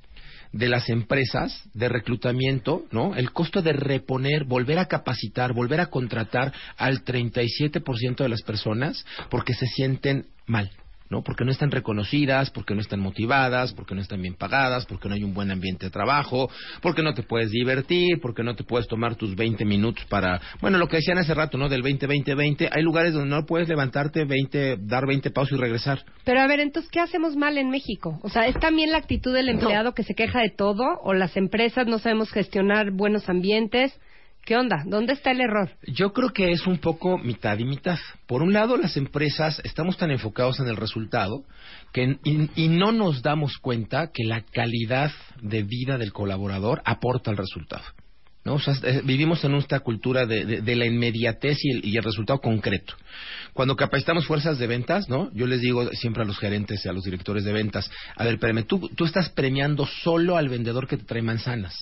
de 0.52 0.68
las 0.68 0.88
empresas 0.88 1.68
de 1.75 1.88
reclutamiento, 1.88 2.84
¿no? 2.90 3.14
El 3.14 3.32
costo 3.32 3.60
de 3.60 3.72
reponer, 3.72 4.44
volver 4.44 4.78
a 4.78 4.87
capacitar, 4.87 5.52
volver 5.52 5.80
a 5.80 5.87
contratar 5.87 6.52
al 6.76 7.04
37% 7.04 8.16
de 8.16 8.28
las 8.28 8.42
personas 8.42 9.04
porque 9.30 9.54
se 9.54 9.66
sienten 9.66 10.26
mal. 10.46 10.70
¿No? 11.10 11.22
Porque 11.22 11.44
no 11.44 11.50
están 11.50 11.70
reconocidas, 11.70 12.50
porque 12.50 12.74
no 12.74 12.80
están 12.80 13.00
motivadas, 13.00 13.72
porque 13.72 13.94
no 13.94 14.00
están 14.00 14.20
bien 14.22 14.34
pagadas, 14.34 14.86
porque 14.86 15.08
no 15.08 15.14
hay 15.14 15.24
un 15.24 15.34
buen 15.34 15.50
ambiente 15.50 15.86
de 15.86 15.90
trabajo, 15.90 16.50
porque 16.82 17.02
no 17.02 17.14
te 17.14 17.22
puedes 17.22 17.50
divertir, 17.50 18.20
porque 18.20 18.42
no 18.42 18.54
te 18.54 18.64
puedes 18.64 18.86
tomar 18.86 19.16
tus 19.16 19.34
20 19.34 19.64
minutos 19.64 20.04
para, 20.06 20.40
bueno, 20.60 20.78
lo 20.78 20.88
que 20.88 20.96
decían 20.96 21.18
hace 21.18 21.34
rato, 21.34 21.58
¿no? 21.58 21.68
Del 21.68 21.82
20-20-20, 21.82 22.68
hay 22.70 22.82
lugares 22.82 23.14
donde 23.14 23.34
no 23.34 23.46
puedes 23.46 23.68
levantarte 23.68 24.24
20, 24.24 24.78
dar 24.80 25.06
20 25.06 25.30
pasos 25.30 25.52
y 25.52 25.60
regresar. 25.60 26.04
Pero 26.24 26.40
a 26.40 26.46
ver, 26.46 26.60
entonces, 26.60 26.90
¿qué 26.90 27.00
hacemos 27.00 27.36
mal 27.36 27.58
en 27.58 27.70
México? 27.70 28.18
O 28.22 28.28
sea, 28.28 28.46
¿es 28.46 28.58
también 28.58 28.92
la 28.92 28.98
actitud 28.98 29.34
del 29.34 29.48
empleado 29.48 29.94
que 29.94 30.02
se 30.02 30.14
queja 30.14 30.40
de 30.40 30.50
todo? 30.50 30.84
¿O 31.02 31.14
las 31.14 31.36
empresas 31.36 31.86
no 31.86 31.98
sabemos 31.98 32.30
gestionar 32.30 32.90
buenos 32.90 33.28
ambientes? 33.28 33.98
¿Qué 34.45 34.57
onda? 34.57 34.83
¿Dónde 34.87 35.12
está 35.12 35.30
el 35.30 35.40
error? 35.40 35.71
Yo 35.87 36.12
creo 36.12 36.30
que 36.30 36.50
es 36.52 36.66
un 36.66 36.78
poco 36.78 37.18
mitad 37.18 37.59
y 37.59 37.64
mitad. 37.64 37.99
Por 38.26 38.42
un 38.42 38.52
lado, 38.52 38.76
las 38.76 38.97
empresas 38.97 39.61
estamos 39.62 39.99
tan 39.99 40.11
enfocados 40.11 40.59
en 40.61 40.68
el 40.68 40.76
resultado 40.76 41.45
que 41.92 42.18
y, 42.25 42.68
no 42.68 42.92
nos 42.92 43.23
damos 43.23 43.59
cuenta 43.59 44.11
que 44.12 44.25
la 44.25 44.42
calidad 44.42 45.11
de 45.42 45.62
vida 45.62 45.99
del 45.99 46.12
colaborador 46.12 46.80
aporta 46.85 47.30
al 47.30 47.37
resultado. 47.37 47.85
¿No? 48.48 48.56
Eh, 48.56 49.02
vivimos 49.04 49.44
en 49.44 49.54
esta 49.54 49.80
cultura 49.80 50.26
de, 50.26 50.76
la 50.76 50.86
inmediatez 50.86 51.58
y 51.62 51.70
el, 51.70 51.84
y 51.84 51.96
el, 51.96 52.02
resultado 52.02 52.40
concreto. 52.40 52.94
Cuando 53.52 53.76
capacitamos 53.76 54.26
fuerzas 54.26 54.58
de 54.58 54.66
ventas, 54.66 55.08
¿no? 55.08 55.30
Yo 55.34 55.46
les 55.46 55.60
digo 55.60 55.88
siempre 55.92 56.22
a 56.22 56.26
los 56.26 56.38
gerentes 56.38 56.84
y 56.84 56.88
a 56.88 56.92
los 56.92 57.04
directores 57.04 57.44
de 57.44 57.52
ventas, 57.52 57.90
a 58.16 58.24
ver, 58.24 58.34
espérame, 58.34 58.64
tú, 58.64 58.88
tú 58.94 59.04
estás 59.04 59.28
premiando 59.30 59.86
solo 59.86 60.36
al 60.36 60.48
vendedor 60.48 60.86
que 60.86 60.96
te 60.96 61.04
trae 61.04 61.22
manzanas, 61.22 61.74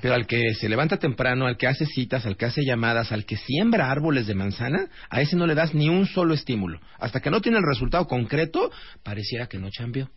pero 0.00 0.14
al 0.14 0.26
que 0.26 0.54
se 0.54 0.68
levanta 0.68 0.96
temprano, 0.96 1.46
al 1.46 1.56
que 1.56 1.66
hace 1.66 1.86
citas, 1.86 2.26
al 2.26 2.36
que 2.36 2.46
hace 2.46 2.62
llamadas, 2.64 3.12
al 3.12 3.24
que 3.24 3.36
siembra 3.36 3.90
árboles 3.90 4.26
de 4.26 4.34
manzana, 4.34 4.88
a 5.10 5.20
ese 5.20 5.36
no 5.36 5.46
le 5.46 5.54
das 5.54 5.74
ni 5.74 5.88
un 5.88 6.06
solo 6.06 6.34
estímulo. 6.34 6.80
Hasta 6.98 7.20
que 7.20 7.30
no 7.30 7.40
tiene 7.40 7.58
el 7.58 7.64
resultado 7.64 8.06
concreto, 8.06 8.70
pareciera 9.02 9.46
que 9.46 9.58
no 9.58 9.68
cambió. 9.76 10.10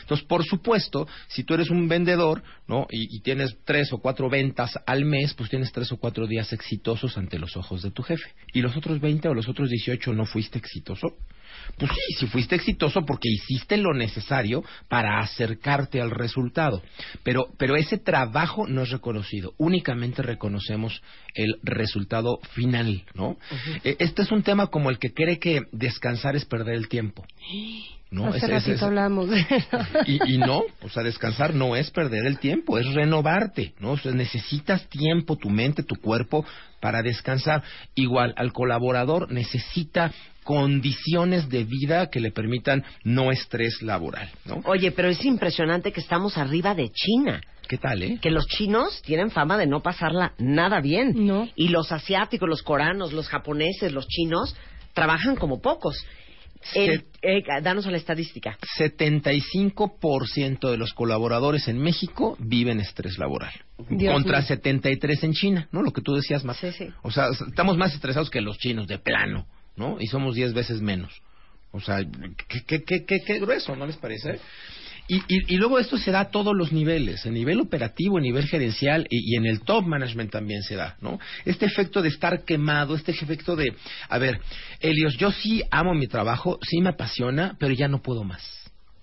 Entonces, 0.00 0.26
por 0.26 0.44
supuesto, 0.44 1.06
si 1.28 1.44
tú 1.44 1.54
eres 1.54 1.70
un 1.70 1.88
vendedor, 1.88 2.42
¿no? 2.66 2.86
Y, 2.90 3.16
y, 3.16 3.20
tienes 3.20 3.56
tres 3.64 3.92
o 3.92 3.98
cuatro 3.98 4.28
ventas 4.30 4.78
al 4.86 5.04
mes, 5.04 5.34
pues 5.34 5.50
tienes 5.50 5.72
tres 5.72 5.92
o 5.92 5.96
cuatro 5.98 6.26
días 6.26 6.52
exitosos 6.52 7.18
ante 7.18 7.38
los 7.38 7.56
ojos 7.56 7.82
de 7.82 7.90
tu 7.90 8.02
jefe. 8.02 8.32
¿Y 8.52 8.62
los 8.62 8.76
otros 8.76 9.00
20 9.00 9.28
o 9.28 9.34
los 9.34 9.48
otros 9.48 9.68
18 9.68 10.12
no 10.12 10.24
fuiste 10.24 10.58
exitoso? 10.58 11.16
Pues 11.78 11.90
sí, 11.90 12.14
si 12.18 12.26
fuiste 12.26 12.56
exitoso 12.56 13.04
porque 13.04 13.28
hiciste 13.28 13.76
lo 13.76 13.94
necesario 13.94 14.64
para 14.88 15.20
acercarte 15.20 16.00
al 16.00 16.10
resultado. 16.10 16.82
Pero, 17.22 17.46
pero 17.58 17.76
ese 17.76 17.98
trabajo 17.98 18.66
no 18.66 18.82
es 18.82 18.90
reconocido. 18.90 19.54
Únicamente 19.58 20.22
reconocemos 20.22 21.02
el 21.34 21.56
resultado 21.62 22.38
final, 22.52 23.04
¿no? 23.14 23.30
Uh 23.30 23.36
-huh. 23.38 23.96
Este 23.98 24.22
es 24.22 24.30
un 24.30 24.42
tema 24.42 24.68
como 24.68 24.90
el 24.90 24.98
que 24.98 25.12
cree 25.12 25.38
que 25.38 25.62
descansar 25.72 26.36
es 26.36 26.44
perder 26.44 26.74
el 26.74 26.88
tiempo. 26.88 27.24
¿No? 28.14 28.28
Hace 28.28 28.38
es, 28.38 28.42
ratito 28.50 28.70
es, 28.70 28.76
es, 28.76 28.82
hablamos 28.82 29.28
de 29.28 29.40
eso. 29.40 29.78
Y, 30.06 30.34
y, 30.34 30.38
no, 30.38 30.62
o 30.82 30.88
sea, 30.88 31.02
descansar 31.02 31.54
no 31.54 31.76
es 31.76 31.90
perder 31.90 32.26
el 32.26 32.38
tiempo, 32.38 32.78
es 32.78 32.86
renovarte, 32.94 33.74
¿no? 33.80 33.92
O 33.92 33.98
sea, 33.98 34.12
necesitas 34.12 34.88
tiempo, 34.88 35.36
tu 35.36 35.50
mente, 35.50 35.82
tu 35.82 35.96
cuerpo, 35.96 36.46
para 36.80 37.02
descansar. 37.02 37.62
Igual, 37.94 38.32
al 38.36 38.52
colaborador 38.52 39.30
necesita 39.32 40.12
condiciones 40.44 41.48
de 41.48 41.64
vida 41.64 42.10
que 42.10 42.20
le 42.20 42.30
permitan 42.30 42.84
no 43.02 43.32
estrés 43.32 43.82
laboral, 43.82 44.30
¿no? 44.44 44.60
Oye, 44.66 44.92
pero 44.92 45.08
es 45.08 45.24
impresionante 45.24 45.90
que 45.90 46.00
estamos 46.00 46.38
arriba 46.38 46.74
de 46.74 46.90
China. 46.90 47.40
¿Qué 47.66 47.78
tal, 47.78 48.02
eh? 48.02 48.18
Que 48.20 48.30
los 48.30 48.46
chinos 48.46 49.00
tienen 49.02 49.30
fama 49.30 49.56
de 49.56 49.66
no 49.66 49.82
pasarla 49.82 50.34
nada 50.38 50.80
bien. 50.80 51.26
No. 51.26 51.48
Y 51.56 51.68
los 51.68 51.90
asiáticos, 51.92 52.48
los 52.48 52.62
coreanos, 52.62 53.14
los 53.14 53.28
japoneses, 53.28 53.90
los 53.90 54.06
chinos, 54.06 54.54
trabajan 54.92 55.34
como 55.34 55.60
pocos. 55.60 56.04
El, 56.72 57.04
eh, 57.22 57.42
danos 57.62 57.86
a 57.86 57.90
la 57.90 57.96
estadística. 57.98 58.58
75% 58.78 60.70
de 60.70 60.76
los 60.76 60.94
colaboradores 60.94 61.68
en 61.68 61.78
México 61.78 62.36
viven 62.38 62.80
estrés 62.80 63.18
laboral. 63.18 63.52
Dios 63.90 64.14
contra 64.14 64.38
mío. 64.38 64.46
73 64.48 65.24
en 65.24 65.32
China, 65.32 65.68
¿no? 65.72 65.82
Lo 65.82 65.92
que 65.92 66.00
tú 66.00 66.14
decías 66.14 66.44
más. 66.44 66.56
Sí, 66.56 66.72
sí. 66.72 66.88
O 67.02 67.10
sea, 67.10 67.28
estamos 67.48 67.76
más 67.76 67.94
estresados 67.94 68.30
que 68.30 68.40
los 68.40 68.58
chinos, 68.58 68.86
de 68.86 68.98
plano, 68.98 69.46
¿no? 69.76 70.00
Y 70.00 70.06
somos 70.06 70.34
10 70.34 70.54
veces 70.54 70.80
menos. 70.80 71.12
O 71.72 71.80
sea, 71.80 71.98
qué, 72.48 72.62
qué, 72.64 72.84
qué, 72.84 73.04
qué, 73.04 73.20
qué 73.26 73.38
grueso, 73.40 73.74
¿no 73.74 73.86
les 73.86 73.96
parece? 73.96 74.38
Y, 75.06 75.16
y, 75.16 75.54
y, 75.54 75.56
luego 75.58 75.78
esto 75.78 75.98
se 75.98 76.10
da 76.10 76.20
a 76.20 76.30
todos 76.30 76.54
los 76.56 76.72
niveles, 76.72 77.26
en 77.26 77.34
nivel 77.34 77.60
operativo, 77.60 78.16
en 78.18 78.22
nivel 78.22 78.46
gerencial 78.46 79.06
y, 79.10 79.34
y, 79.34 79.36
en 79.36 79.44
el 79.44 79.60
top 79.60 79.84
management 79.84 80.30
también 80.30 80.62
se 80.62 80.76
da, 80.76 80.96
¿no? 81.02 81.18
Este 81.44 81.66
efecto 81.66 82.00
de 82.00 82.08
estar 82.08 82.44
quemado, 82.44 82.94
este 82.94 83.12
efecto 83.12 83.54
de, 83.54 83.74
a 84.08 84.18
ver, 84.18 84.40
Elios, 84.80 85.16
yo 85.18 85.30
sí 85.30 85.62
amo 85.70 85.92
mi 85.92 86.06
trabajo, 86.06 86.58
sí 86.62 86.80
me 86.80 86.88
apasiona, 86.90 87.54
pero 87.58 87.74
ya 87.74 87.86
no 87.86 88.00
puedo 88.00 88.24
más. 88.24 88.42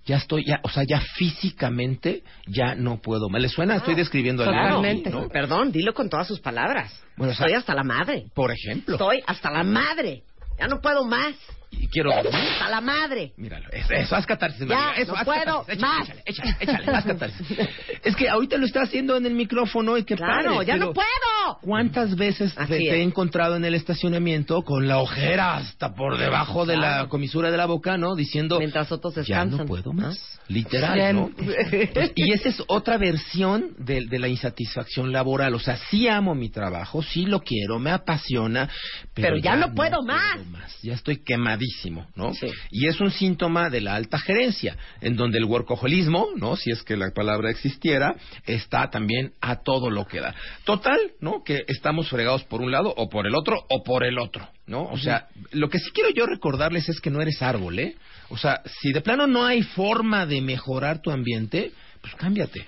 Ya 0.06 0.18
estoy, 0.18 0.44
ya, 0.46 0.60
o 0.64 0.70
sea, 0.70 0.84
ya 0.90 1.00
físicamente 1.00 2.24
ya 2.48 2.74
no 2.74 3.00
puedo 3.00 3.30
más. 3.30 3.40
¿Le 3.40 3.50
suena? 3.50 3.76
Estoy 3.76 3.94
describiendo 3.94 4.44
Claro, 4.44 4.82
algo, 4.82 5.10
¿no? 5.12 5.30
perdón, 5.30 5.72
dilo 5.72 5.94
con 5.94 6.10
todas 6.10 6.28
sus 6.28 6.40
palabras. 6.40 6.92
Bueno, 7.16 7.34
o 7.34 7.36
sea, 7.36 7.46
Estoy 7.46 7.60
hasta 7.60 7.76
la 7.76 7.84
madre. 7.84 8.26
Por 8.34 8.52
ejemplo. 8.52 8.96
Estoy 8.96 9.22
hasta 9.28 9.52
la 9.52 9.64
madre. 9.64 10.24
Ya 10.60 10.68
no 10.68 10.82
puedo 10.82 11.06
más. 11.06 11.36
Y 11.72 11.88
quiero 11.88 12.12
Hasta 12.14 12.70
la 12.70 12.82
madre. 12.82 13.32
Míralo, 13.38 13.70
eso, 13.72 13.94
eso 13.94 14.16
haz 14.16 14.26
catarsis. 14.26 14.68
Ya, 14.68 14.92
eso, 14.98 15.14
no 15.14 15.18
haz 15.20 15.26
puedo 15.26 15.60
catarsis. 15.66 15.82
más. 15.82 16.10
Échale, 16.10 16.22
échale, 16.26 16.56
échale, 16.60 16.86
haz 16.98 17.06
catarsis. 17.06 17.48
Es 18.04 18.16
que 18.16 18.28
ahorita 18.30 18.58
lo 18.58 18.66
está 18.66 18.82
haciendo 18.82 19.16
en 19.16 19.26
el 19.26 19.34
micrófono 19.34 19.98
y 19.98 20.04
qué 20.04 20.16
Claro, 20.16 20.56
padre, 20.56 20.66
ya 20.66 20.74
pero 20.74 20.86
no 20.88 20.94
puedo. 20.94 21.60
¿Cuántas 21.62 22.16
veces 22.16 22.54
te, 22.68 22.78
he 22.78 23.02
encontrado 23.02 23.56
en 23.56 23.64
el 23.66 23.74
estacionamiento 23.76 24.64
con 24.64 24.88
la 24.88 24.98
ojera 25.00 25.58
hasta 25.58 25.94
por 25.94 26.18
debajo 26.18 26.66
de 26.66 26.78
la 26.78 27.08
comisura 27.08 27.52
de 27.52 27.58
la 27.58 27.66
boca, 27.68 27.98
¿no? 27.98 28.16
Diciendo, 28.16 28.58
Mientras 28.60 28.92
otros 28.92 29.14
ya 29.16 29.22
descansan. 29.22 29.60
no 29.60 29.66
puedo 29.66 29.94
más. 29.94 30.18
¿Ah? 30.20 30.42
Literal, 30.48 30.98
Ya 30.98 31.14
¿no? 31.14 31.30
Pues, 31.36 32.12
y 32.16 32.34
esa 32.34 32.50
es 32.50 32.62
otra 32.68 32.98
versión 32.98 33.72
de, 33.78 34.06
de 34.06 34.20
la 34.20 34.28
insatisfacción 34.28 35.12
laboral. 35.14 35.54
O 35.56 35.60
sea, 35.60 35.78
sí 35.90 36.08
amo 36.10 36.36
mi 36.36 36.50
trabajo, 36.50 37.02
sí 37.02 37.26
lo 37.26 37.40
quiero, 37.40 37.80
me 37.80 37.92
apasiona, 37.92 38.68
pero, 39.14 39.30
Pero 39.30 39.38
ya 39.38 39.56
no 39.56 39.74
puedo 39.74 40.02
más. 40.04 40.40
Ya 40.82 40.94
estoy 40.94 41.24
quemadísimo, 41.62 42.08
¿no? 42.16 42.34
Sí. 42.34 42.48
Y 42.72 42.88
es 42.88 43.00
un 43.00 43.12
síntoma 43.12 43.70
de 43.70 43.82
la 43.82 43.96
alta 43.96 44.18
gerencia, 44.18 44.76
en 45.02 45.16
donde 45.16 45.38
el 45.38 45.46
workaholismo, 45.46 46.30
¿no? 46.36 46.56
Si 46.56 46.72
es 46.72 46.84
que 46.84 46.98
la 46.98 47.12
palabra 47.12 47.50
existiera, 47.50 48.16
está 48.46 48.90
también 48.90 49.34
a 49.42 49.58
todo 49.58 49.90
lo 49.90 50.06
que 50.06 50.20
da. 50.20 50.36
Total, 50.64 51.00
¿no? 51.20 51.44
Que 51.44 51.64
estamos 51.68 52.10
fregados 52.10 52.44
por 52.44 52.62
un 52.62 52.72
lado 52.72 52.94
o 52.96 53.10
por 53.10 53.28
el 53.28 53.36
otro 53.36 53.64
o 53.70 53.84
por 53.84 54.06
el 54.06 54.18
otro, 54.20 54.48
¿no? 54.68 54.84
O 54.84 54.98
sea, 54.98 55.28
lo 55.52 55.70
que 55.70 55.80
sí 55.80 55.92
quiero 55.94 56.10
yo 56.12 56.26
recordarles 56.26 56.90
es 56.90 57.00
que 57.00 57.10
no 57.10 57.22
eres 57.22 57.42
árbol, 57.42 57.80
¿eh? 57.80 57.96
O 58.30 58.38
sea, 58.38 58.62
si 58.82 58.92
de 58.92 59.02
plano 59.02 59.28
no 59.28 59.46
hay 59.46 59.62
forma 59.62 60.26
de 60.26 60.42
mejorar 60.42 61.02
tu 61.02 61.12
ambiente, 61.12 61.72
pues 62.02 62.16
cámbiate. 62.16 62.66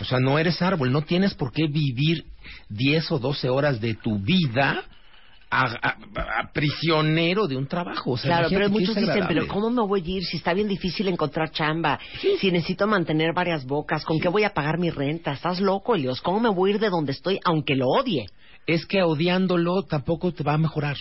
O 0.00 0.04
sea, 0.04 0.20
no 0.20 0.38
eres 0.38 0.62
árbol, 0.62 0.92
no 0.92 1.02
tienes 1.02 1.34
por 1.34 1.52
qué 1.52 1.66
vivir 1.66 2.24
10 2.68 3.10
o 3.12 3.18
12 3.18 3.48
horas 3.48 3.80
de 3.80 3.94
tu 3.94 4.20
vida 4.20 4.84
a, 5.50 5.64
a- 5.64 5.96
a 6.40 6.52
prisionero 6.52 7.46
de 7.48 7.56
un 7.56 7.66
trabajo. 7.66 8.12
O 8.12 8.16
sea, 8.16 8.30
Claro, 8.38 8.48
pero 8.50 8.70
muchos 8.70 8.94
dicen, 8.94 9.24
pero. 9.26 9.48
¿cómo 9.48 9.68
me 9.70 9.82
voy 9.82 10.00
a 10.00 10.08
ir 10.18 10.24
si 10.24 10.36
está 10.36 10.54
bien 10.54 10.68
difícil 10.68 11.08
encontrar 11.08 11.50
chamba? 11.50 11.98
Si 12.40 12.50
necesito 12.50 12.86
mantener 12.86 13.32
varias 13.34 13.64
bocas, 13.66 14.04
¿con 14.04 14.20
qué 14.20 14.28
voy 14.28 14.44
a 14.44 14.54
pagar 14.54 14.78
mi 14.78 14.90
renta? 14.90 15.32
¿Estás 15.32 15.60
loco, 15.60 15.94
Elios? 15.96 16.20
¿Cómo 16.20 16.40
me 16.40 16.48
voy 16.48 16.70
a 16.70 16.74
ir 16.74 16.80
de 16.80 16.90
donde 16.90 17.12
estoy 17.12 17.40
aunque 17.44 17.74
lo 17.74 17.88
odie? 17.88 18.26
es 18.66 18.86
que 18.86 19.02
odiándolo 19.02 19.82
tampoco 19.82 20.32
te 20.32 20.44
va 20.44 20.52
a 20.52 20.58
mejorar. 20.58 20.96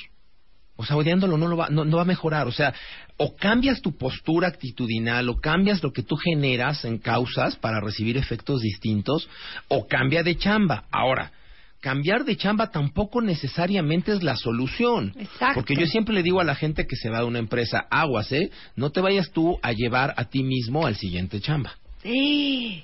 O 0.78 0.86
sea, 0.86 0.96
odiándolo 0.96 1.38
no, 1.38 1.48
lo 1.48 1.58
va, 1.58 1.68
no, 1.70 1.84
no 1.86 1.98
va 1.98 2.04
a 2.04 2.06
mejorar. 2.06 2.48
O 2.48 2.52
sea, 2.52 2.74
o 3.18 3.36
cambias 3.36 3.82
tu 3.82 3.96
postura 3.98 4.48
actitudinal, 4.48 5.28
o 5.30 5.40
cambias 5.40 5.84
lo 5.84 5.92
que 5.92 6.02
tú 6.02 6.16
generas 6.16 6.86
en 6.86 6.98
causas 7.00 7.58
para 7.58 7.80
recibir 7.82 8.16
efectos 8.18 8.62
distintos, 8.62 9.30
o 9.68 9.86
cambia 9.88 10.24
de 10.24 10.38
chamba. 10.38 10.86
Ahora, 10.90 11.32
cambiar 11.80 12.26
de 12.26 12.36
chamba 12.36 12.72
tampoco 12.72 13.22
necesariamente 13.22 14.12
es 14.12 14.24
la 14.24 14.36
solución. 14.36 15.14
Exacto. 15.18 15.56
Porque 15.56 15.76
yo 15.76 15.86
siempre 15.86 16.14
le 16.14 16.24
digo 16.24 16.40
a 16.40 16.44
la 16.44 16.56
gente 16.56 16.86
que 16.86 16.96
se 16.96 17.10
va 17.10 17.20
de 17.20 17.26
una 17.26 17.40
empresa, 17.40 17.86
aguas, 17.90 18.32
¿eh? 18.32 18.52
No 18.76 18.92
te 18.92 19.02
vayas 19.02 19.32
tú 19.32 19.58
a 19.62 19.72
llevar 19.72 20.14
a 20.18 20.26
ti 20.26 20.44
mismo 20.44 20.86
al 20.86 20.96
siguiente 20.96 21.40
chamba. 21.40 21.76
Sí. 22.02 22.84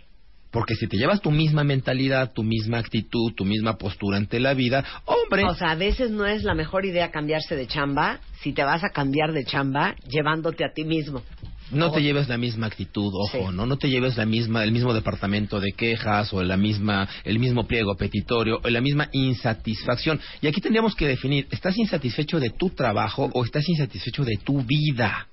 Porque 0.52 0.76
si 0.76 0.88
te 0.88 0.96
llevas 0.96 1.22
tu 1.22 1.32
misma 1.32 1.66
mentalidad, 1.66 2.32
tu 2.32 2.42
misma 2.42 2.78
actitud, 2.78 3.34
tu 3.34 3.44
misma 3.44 3.78
postura 3.78 4.16
ante 4.16 4.40
la 4.40 4.54
vida, 4.54 4.86
hombre, 5.04 5.44
O 5.44 5.54
sea, 5.54 5.72
a 5.72 5.76
veces 5.76 6.12
no 6.12 6.26
es 6.26 6.44
la 6.44 6.54
mejor 6.54 6.86
idea 6.86 7.12
cambiarse 7.12 7.58
de 7.58 7.68
chamba 7.68 8.22
si 8.42 8.54
te 8.54 8.64
vas 8.64 8.82
a 8.86 8.90
cambiar 8.90 9.34
de 9.34 9.44
chamba 9.44 9.96
llevándote 10.08 10.64
a 10.64 10.72
ti 10.74 10.86
mismo. 10.86 11.24
No 11.72 11.92
te 11.92 12.02
lleves 12.02 12.30
la 12.30 12.38
misma 12.38 12.68
actitud, 12.68 13.12
ojo, 13.14 13.50
Sí. 13.50 13.56
no, 13.56 13.66
no 13.66 13.78
te 13.78 13.90
lleves 13.90 14.18
la 14.18 14.26
misma, 14.26 14.64
el 14.64 14.72
mismo 14.72 14.94
departamento 14.94 15.60
de 15.60 15.72
quejas 15.72 16.32
o 16.34 16.44
la 16.44 16.58
misma, 16.58 17.08
el 17.24 17.40
mismo 17.40 17.66
pliego 17.68 17.96
petitorio 17.96 18.60
o 18.64 18.70
la 18.70 18.82
misma 18.82 19.10
insatisfacción. 19.12 20.20
Y 20.42 20.48
aquí 20.48 20.62
tendríamos 20.62 20.96
que 20.96 21.08
definir, 21.08 21.48
¿estás 21.52 21.78
insatisfecho 21.78 22.40
de 22.40 22.52
tu 22.52 22.70
trabajo 22.70 23.30
o 23.34 23.44
estás 23.44 23.68
insatisfecho 23.68 24.24
de 24.24 24.38
tu 24.38 24.62
vida? 24.64 25.28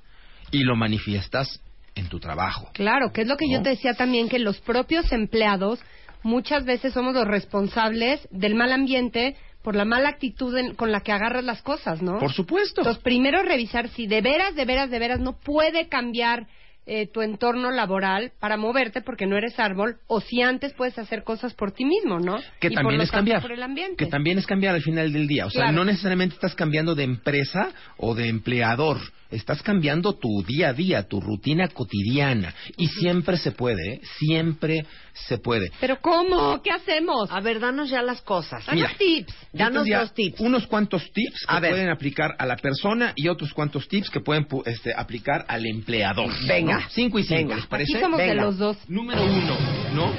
Y 0.50 0.64
lo 0.64 0.76
manifiestas 0.76 1.60
en 1.94 2.08
tu 2.08 2.18
trabajo. 2.20 2.70
Claro, 2.74 3.12
que 3.12 3.22
es 3.22 3.28
lo 3.28 3.36
que 3.36 3.48
yo 3.50 3.62
te 3.62 3.70
decía 3.70 3.94
también, 3.94 4.28
que 4.28 4.38
los 4.38 4.58
propios 4.60 5.10
empleados 5.12 5.78
muchas 6.22 6.64
veces 6.64 6.92
somos 6.92 7.14
los 7.14 7.26
responsables 7.26 8.26
del 8.30 8.54
mal 8.54 8.72
ambiente 8.72 9.36
por 9.62 9.76
la 9.76 9.84
mala 9.84 10.08
actitud 10.08 10.56
en- 10.56 10.74
con 10.74 10.90
la 10.92 11.00
que 11.00 11.12
agarras 11.12 11.44
las 11.44 11.62
cosas, 11.62 12.02
¿no? 12.02 12.18
Por 12.18 12.32
supuesto. 12.32 12.80
Entonces, 12.80 13.02
primero 13.02 13.42
revisar 13.42 13.88
si 13.90 14.06
de 14.06 14.20
veras, 14.20 14.54
de 14.54 14.64
veras, 14.64 14.90
de 14.90 14.98
veras 14.98 15.20
no 15.20 15.38
puede 15.38 15.88
cambiar 15.88 16.46
eh, 16.84 17.06
tu 17.06 17.22
entorno 17.22 17.70
laboral 17.70 18.32
para 18.40 18.56
moverte 18.56 19.02
porque 19.02 19.24
no 19.24 19.36
eres 19.36 19.56
árbol, 19.60 19.98
o 20.08 20.20
si 20.20 20.42
antes 20.42 20.72
puedes 20.72 20.98
hacer 20.98 21.22
cosas 21.22 21.54
por 21.54 21.70
ti 21.70 21.84
mismo, 21.84 22.18
¿no? 22.18 22.38
que 22.58 22.66
Y 22.72 22.74
también 22.74 23.00
es 23.00 23.10
cambiar. 23.12 23.40
Por 23.40 23.52
el 23.52 23.62
ambiente. 23.62 24.04
Que 24.04 24.10
también 24.10 24.36
es 24.38 24.46
cambiar 24.48 24.74
al 24.74 24.82
final 24.82 25.12
del 25.12 25.28
día. 25.28 25.46
O 25.46 25.50
sea, 25.50 25.62
Claro. 25.66 25.76
no 25.76 25.84
necesariamente 25.84 26.34
estás 26.34 26.56
cambiando 26.56 26.96
de 26.96 27.04
empresa 27.04 27.70
o 27.98 28.16
de 28.16 28.26
empleador. 28.28 28.98
Estás 29.32 29.62
cambiando 29.62 30.12
tu 30.12 30.42
día 30.44 30.68
a 30.68 30.72
día, 30.74 31.02
tu 31.08 31.20
rutina 31.20 31.66
cotidiana. 31.68 32.54
Y 32.76 32.86
siempre 32.86 33.36
se 33.38 33.50
puede, 33.52 33.94
¿eh? 33.94 34.00
Siempre 34.18 34.84
se 35.14 35.38
puede. 35.38 35.72
Pero 35.80 35.98
¿cómo? 36.00 36.60
¿Qué 36.62 36.70
hacemos? 36.70 37.30
A 37.32 37.40
ver, 37.40 37.58
danos 37.58 37.88
ya 37.90 38.02
las 38.02 38.20
cosas. 38.22 38.64
Danos 38.66 38.74
mira, 38.74 38.94
tips. 38.98 39.34
Danos 39.52 39.86
dos 39.88 40.12
tips. 40.14 40.40
Unos 40.40 40.66
cuantos 40.66 41.02
tips 41.12 41.46
que 41.48 41.54
A 41.56 41.60
ver. 41.60 41.70
pueden 41.72 41.88
aplicar 41.88 42.36
a 42.38 42.44
la 42.46 42.56
persona 42.56 43.12
y 43.16 43.28
otros 43.28 43.52
cuantos 43.54 43.88
tips 43.88 44.10
que 44.10 44.20
pueden 44.20 44.46
pu- 44.46 44.62
este, 44.66 44.92
aplicar 44.94 45.44
al 45.48 45.64
empleador. 45.66 46.30
Venga. 46.46 46.80
¿no? 46.80 46.86
Cinco 46.90 47.18
y 47.18 47.22
cinco, 47.24 47.38
Venga. 47.40 47.56
¿les 47.56 47.66
parece? 47.66 47.92
Aquí 47.94 48.02
somos 48.02 48.18
de 48.18 48.26
Venga. 48.26 48.42
los 48.44 48.58
dos. 48.58 48.76
Número 48.88 49.24
uno, 49.24 49.56
¿no? 49.94 50.12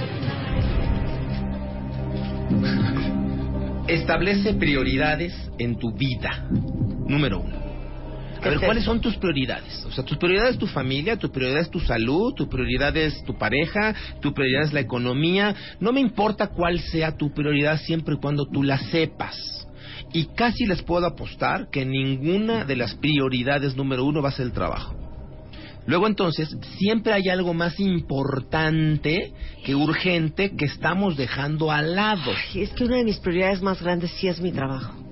Establece 3.87 4.53
prioridades 4.55 5.33
en 5.59 5.77
tu 5.77 5.93
vida. 5.93 6.47
Número 7.07 7.39
uno. 7.41 7.62
A 8.43 8.47
¿Qué 8.47 8.49
ver, 8.49 8.59
es 8.59 8.65
¿cuáles 8.65 8.83
son 8.83 8.99
tus 8.99 9.15
prioridades? 9.15 9.85
O 9.85 9.91
sea, 9.91 10.03
tus 10.03 10.17
prioridades 10.17 10.55
es 10.55 10.59
tu 10.59 10.67
familia, 10.67 11.15
tu 11.15 11.31
prioridad 11.31 11.61
es 11.61 11.69
tu 11.69 11.79
salud, 11.79 12.33
tu 12.33 12.49
prioridad 12.49 12.95
es 12.97 13.23
tu 13.23 13.37
pareja, 13.37 13.95
tu 14.19 14.33
prioridad 14.33 14.63
es 14.63 14.73
la 14.73 14.81
economía. 14.81 15.55
No 15.79 15.93
me 15.93 16.01
importa 16.01 16.47
cuál 16.47 16.81
sea 16.81 17.15
tu 17.15 17.33
prioridad 17.33 17.79
siempre 17.79 18.15
y 18.15 18.17
cuando 18.17 18.45
tú 18.45 18.61
la 18.61 18.77
sepas. 18.77 19.37
Y 20.11 20.25
casi 20.35 20.65
les 20.65 20.81
puedo 20.81 21.05
apostar 21.07 21.69
que 21.71 21.85
ninguna 21.85 22.65
de 22.65 22.75
las 22.75 22.95
prioridades 22.95 23.77
número 23.77 24.03
uno 24.03 24.21
va 24.21 24.27
a 24.27 24.33
ser 24.33 24.47
el 24.47 24.51
trabajo. 24.51 24.93
Luego 25.85 26.07
entonces, 26.07 26.53
siempre 26.77 27.13
hay 27.13 27.29
algo 27.29 27.53
más 27.53 27.79
importante 27.79 29.31
que 29.63 29.73
urgente 29.73 30.53
que 30.57 30.65
estamos 30.65 31.15
dejando 31.15 31.71
al 31.71 31.95
lado. 31.95 32.33
Ay, 32.53 32.63
es 32.63 32.71
que 32.71 32.83
una 32.83 32.97
de 32.97 33.05
mis 33.05 33.19
prioridades 33.19 33.61
más 33.61 33.81
grandes 33.81 34.11
sí 34.11 34.27
es 34.27 34.41
mi 34.41 34.51
trabajo. 34.51 35.02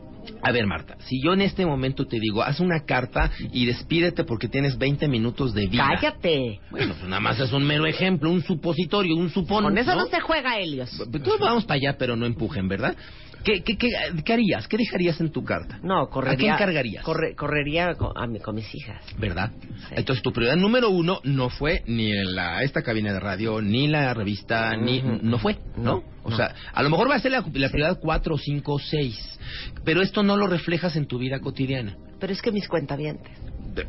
A 0.41 0.51
ver, 0.51 0.65
Marta, 0.65 0.97
si 1.05 1.21
yo 1.23 1.33
en 1.33 1.41
este 1.41 1.65
momento 1.65 2.05
te 2.05 2.19
digo, 2.19 2.43
haz 2.43 2.59
una 2.59 2.83
carta 2.85 3.31
y 3.51 3.65
despídete 3.65 4.23
porque 4.23 4.47
tienes 4.47 4.77
20 4.77 5.07
minutos 5.07 5.53
de 5.53 5.67
vida. 5.67 5.87
Cállate. 5.95 6.59
Bueno, 6.69 6.93
pues 6.97 7.07
nada 7.07 7.19
más 7.19 7.39
es 7.39 7.51
un 7.53 7.63
mero 7.63 7.85
ejemplo, 7.85 8.29
un 8.29 8.41
supositorio, 8.41 9.15
un 9.15 9.29
supón. 9.29 9.63
Con 9.63 9.77
eso 9.77 9.95
no, 9.95 10.01
¿no? 10.01 10.07
se 10.07 10.19
juega, 10.19 10.59
Helios. 10.59 10.89
Todos 11.23 11.39
vamos 11.39 11.65
para 11.65 11.77
allá, 11.77 11.97
pero 11.97 12.15
no 12.15 12.25
empujen, 12.25 12.67
¿verdad? 12.67 12.95
¿Qué, 13.43 13.61
qué, 13.63 13.77
qué, 13.77 13.89
qué 14.23 14.33
harías? 14.33 14.67
¿Qué 14.67 14.77
dejarías 14.77 15.19
en 15.19 15.31
tu 15.31 15.43
carta? 15.43 15.79
No, 15.83 16.07
correría. 16.09 16.33
¿A 16.53 16.57
qué 16.57 16.63
encargarías? 16.63 17.03
corre- 17.03 17.35
correría 17.35 17.95
con, 17.95 18.11
a 18.15 18.27
mi- 18.27 18.39
con 18.39 18.55
mis 18.55 18.73
hijas. 18.75 19.03
¿Verdad? 19.17 19.51
Sí. 19.89 19.95
Entonces 19.97 20.21
tu 20.23 20.31
prioridad 20.31 20.57
número 20.57 20.89
uno 20.89 21.19
no 21.23 21.49
fue 21.49 21.81
ni 21.87 22.11
la, 22.23 22.61
esta 22.63 22.81
cabina 22.83 23.11
de 23.13 23.19
radio, 23.19 23.61
ni 23.61 23.87
la 23.87 24.13
revista, 24.13 24.75
ni 24.77 25.01
no 25.01 25.37
fue, 25.39 25.57
¿no? 25.75 25.83
No, 25.83 26.03
o 26.23 26.29
no. 26.29 26.37
sea, 26.37 26.53
a 26.73 26.83
lo 26.83 26.89
mejor 26.89 27.09
va 27.09 27.15
a 27.15 27.19
ser 27.19 27.31
la, 27.31 27.39
la 27.39 27.69
prioridad 27.69 27.99
cuatro, 27.99 28.37
cinco, 28.37 28.77
seis, 28.79 29.39
pero 29.83 30.01
esto 30.01 30.21
no 30.23 30.37
lo 30.37 30.47
reflejas 30.47 30.95
en 30.95 31.07
tu 31.07 31.17
vida 31.17 31.39
cotidiana. 31.39 31.95
Pero 32.19 32.33
es 32.33 32.41
que 32.41 32.51
mis 32.51 32.67
cuentavientes. 32.67 33.31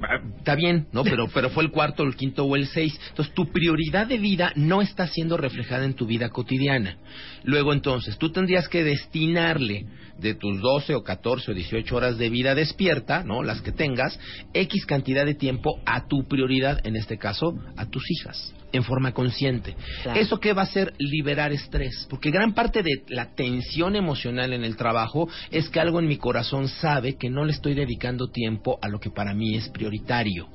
Ah, 0.03 0.21
Está 0.39 0.55
bien, 0.55 0.87
¿no? 0.93 1.05
Pero, 1.05 1.29
pero 1.29 1.51
fue 1.51 1.65
el 1.65 1.71
cuarto, 1.71 2.03
el 2.03 2.17
quinto 2.17 2.45
o 2.45 2.57
el 2.57 2.67
seis. 2.67 2.99
Entonces, 3.11 3.35
tu 3.35 3.51
prioridad 3.51 4.07
de 4.07 4.19
vida 4.19 4.53
no 4.57 4.83
está 4.83 5.07
siendo 5.07 5.37
reflejada 5.37 5.85
en 5.85 5.95
tu 5.95 6.07
vida 6.07 6.29
cotidiana. 6.31 6.99
Luego, 7.45 7.73
entonces, 7.73 8.19
tú 8.19 8.31
tendrías 8.31 8.69
que 8.69 8.85
destinarle 8.85 9.87
de 10.19 10.35
tus 10.35 10.61
12 10.61 10.95
o 10.95 11.03
14 11.03 11.51
o 11.51 11.55
18 11.55 11.97
horas 11.97 12.19
de 12.19 12.31
vida 12.31 12.55
despierta, 12.55 13.25
¿no? 13.25 13.43
Las 13.43 13.61
que 13.61 13.73
tengas, 13.73 14.19
X 14.53 14.87
cantidad 14.87 15.27
de 15.27 15.35
tiempo 15.35 15.81
a 15.85 16.07
tu 16.07 16.27
prioridad, 16.29 16.85
en 16.87 16.97
este 16.97 17.19
caso, 17.19 17.55
a 17.77 17.87
tus 17.87 18.05
hijas, 18.11 18.55
en 18.73 18.85
forma 18.85 19.13
consciente. 19.13 19.77
Claro. 20.03 20.21
¿Eso 20.21 20.41
qué 20.41 20.53
va 20.53 20.63
a 20.63 20.65
hacer? 20.65 20.95
Liberar 20.99 21.53
estrés. 21.53 22.07
Porque 22.09 22.31
gran 22.31 22.55
parte 22.55 22.83
de 22.83 23.05
la 23.09 23.35
tensión 23.35 23.97
emocional 23.97 24.53
en 24.53 24.65
el 24.65 24.77
trabajo 24.77 25.29
es 25.51 25.69
que 25.69 25.81
algo 25.81 26.01
en 26.01 26.09
mi 26.09 26.17
corazón 26.17 26.69
sabe 26.69 27.17
que 27.17 27.31
no 27.31 27.45
le 27.45 27.53
estoy 27.53 27.75
dedicando 27.75 28.31
tiempo 28.31 28.79
a 28.83 28.89
lo 28.89 28.99
que 29.01 29.11
para 29.11 29.35
mí 29.35 29.57
es 29.57 29.69
prioritario. 29.69 30.49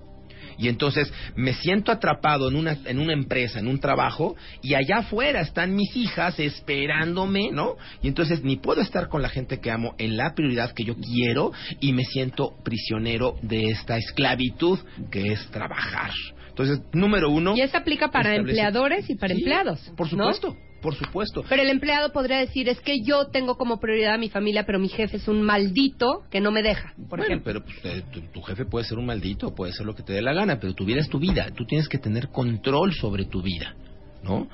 Y 0.57 0.69
entonces 0.69 1.11
me 1.35 1.53
siento 1.53 1.91
atrapado 1.91 2.49
en 2.49 2.55
una, 2.55 2.77
en 2.85 2.99
una 2.99 3.13
empresa, 3.13 3.59
en 3.59 3.67
un 3.67 3.79
trabajo, 3.79 4.35
y 4.61 4.73
allá 4.73 4.97
afuera 4.97 5.41
están 5.41 5.75
mis 5.75 5.95
hijas 5.95 6.39
esperándome, 6.39 7.51
¿no? 7.51 7.75
Y 8.01 8.07
entonces 8.07 8.43
ni 8.43 8.57
puedo 8.57 8.81
estar 8.81 9.07
con 9.07 9.21
la 9.21 9.29
gente 9.29 9.59
que 9.59 9.71
amo 9.71 9.93
en 9.99 10.17
la 10.17 10.33
prioridad 10.33 10.73
que 10.73 10.83
yo 10.83 10.95
quiero 10.95 11.51
y 11.79 11.93
me 11.93 12.05
siento 12.05 12.55
prisionero 12.63 13.35
de 13.41 13.65
esta 13.65 13.97
esclavitud 13.97 14.79
que 15.11 15.31
es 15.31 15.47
trabajar. 15.51 16.11
Entonces, 16.57 16.81
número 16.93 17.29
uno. 17.29 17.55
Y 17.55 17.61
eso 17.61 17.77
aplica 17.77 18.09
para 18.09 18.31
establece- 18.33 18.39
empleadores 18.49 19.09
y 19.09 19.15
para 19.15 19.33
Sí, 19.35 19.41
empleados. 19.41 19.79
Por 19.95 20.11
¿no? 20.13 20.33
supuesto, 20.33 20.57
por 20.81 20.95
supuesto. 20.95 21.43
Pero 21.47 21.61
el 21.61 21.69
empleado 21.69 22.11
podría 22.11 22.39
decir, 22.39 22.67
es 22.67 22.79
que 22.81 23.01
yo 23.03 23.27
tengo 23.27 23.57
como 23.57 23.79
prioridad 23.79 24.15
a 24.15 24.17
mi 24.17 24.29
familia, 24.29 24.63
pero 24.65 24.79
mi 24.79 24.89
jefe 24.89 25.17
es 25.17 25.27
un 25.27 25.43
maldito 25.43 26.23
que 26.31 26.41
no 26.41 26.51
me 26.51 26.63
deja, 26.63 26.93
por 27.09 27.19
bueno, 27.19 27.25
ejemplo. 27.25 27.43
pero 27.45 27.63
pues, 27.63 27.77
eh, 27.83 28.03
tu, 28.11 28.21
tu 28.21 28.41
jefe 28.41 28.65
puede 28.65 28.85
ser 28.85 28.97
un 28.97 29.05
maldito, 29.05 29.53
puede 29.53 29.71
ser 29.71 29.85
lo 29.85 29.93
que 29.93 30.01
te 30.01 30.13
dé 30.13 30.21
la 30.23 30.33
gana, 30.33 30.59
pero 30.59 30.73
tu 30.73 30.83
vida 30.85 30.99
es 30.99 31.09
tu 31.09 31.19
vida. 31.19 31.47
Tú 31.55 31.65
tienes 31.65 31.87
que 31.87 31.99
tener 31.99 32.29
control 32.29 32.93
sobre 32.93 33.25
tu 33.25 33.41
vida. 33.43 33.75
¿No? 34.23 34.47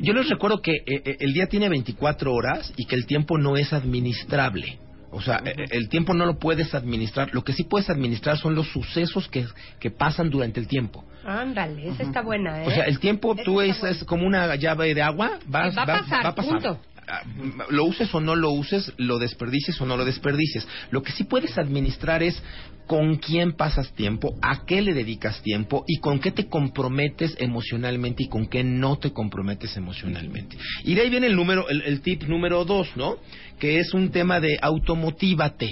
Yo 0.00 0.14
les 0.14 0.28
recuerdo 0.28 0.62
que 0.62 0.72
eh, 0.72 0.82
eh, 0.86 1.16
el 1.18 1.32
día 1.34 1.46
tiene 1.48 1.68
24 1.68 2.32
horas 2.32 2.72
y 2.76 2.86
que 2.86 2.94
el 2.94 3.04
tiempo 3.04 3.36
no 3.36 3.56
es 3.56 3.72
administrable. 3.72 4.78
O 5.10 5.20
sea, 5.20 5.42
el 5.70 5.88
tiempo 5.88 6.14
no 6.14 6.24
lo 6.24 6.38
puedes 6.38 6.74
administrar. 6.74 7.30
Lo 7.34 7.42
que 7.42 7.52
sí 7.52 7.64
puedes 7.64 7.90
administrar 7.90 8.38
son 8.38 8.54
los 8.54 8.68
sucesos 8.68 9.26
que, 9.28 9.44
que 9.80 9.90
pasan 9.90 10.30
durante 10.30 10.60
el 10.60 10.68
tiempo. 10.68 11.04
Ándale, 11.28 11.88
esa 11.88 12.02
está 12.04 12.22
buena, 12.22 12.62
¿eh? 12.62 12.66
O 12.66 12.70
sea, 12.70 12.84
el 12.84 12.98
tiempo 12.98 13.34
Esa 13.34 13.44
tú 13.44 13.60
es, 13.60 13.82
es 13.84 14.04
como 14.04 14.26
una 14.26 14.54
llave 14.56 14.94
de 14.94 15.02
agua. 15.02 15.38
vas- 15.46 15.76
Va 15.76 15.82
a 15.82 15.86
va- 15.86 16.00
pasar, 16.00 16.24
va 16.24 16.28
a 16.30 16.34
pasar. 16.34 16.52
punto. 16.54 16.80
Ah, 17.10 17.22
Lo 17.70 17.84
uses 17.84 18.14
o 18.14 18.20
no 18.20 18.36
lo 18.36 18.50
uses, 18.50 18.92
lo 18.98 19.18
desperdicies 19.18 19.80
o 19.80 19.86
no 19.86 19.96
lo 19.96 20.04
desperdicies. 20.04 20.66
Lo 20.90 21.02
que 21.02 21.12
sí 21.12 21.24
puedes 21.24 21.56
administrar 21.56 22.22
es 22.22 22.42
con 22.86 23.16
quién 23.16 23.52
pasas 23.52 23.92
tiempo, 23.92 24.34
a 24.42 24.64
qué 24.66 24.80
le 24.82 24.92
dedicas 24.94 25.42
tiempo 25.42 25.84
y 25.86 25.98
con 26.00 26.20
qué 26.20 26.32
te 26.32 26.48
comprometes 26.48 27.34
emocionalmente 27.38 28.24
y 28.24 28.28
con 28.28 28.46
qué 28.46 28.62
no 28.64 28.96
te 28.96 29.12
comprometes 29.12 29.76
emocionalmente. 29.76 30.56
Y 30.84 30.94
de 30.94 31.02
ahí 31.02 31.10
viene 31.10 31.26
el 31.28 31.36
número, 31.36 31.68
el, 31.68 31.82
el 31.82 32.00
tip 32.02 32.22
número 32.24 32.64
dos, 32.64 32.88
¿no? 32.96 33.16
Que 33.58 33.78
es 33.78 33.92
un 33.94 34.10
tema 34.10 34.38
de 34.40 34.58
automotívate. 34.60 35.70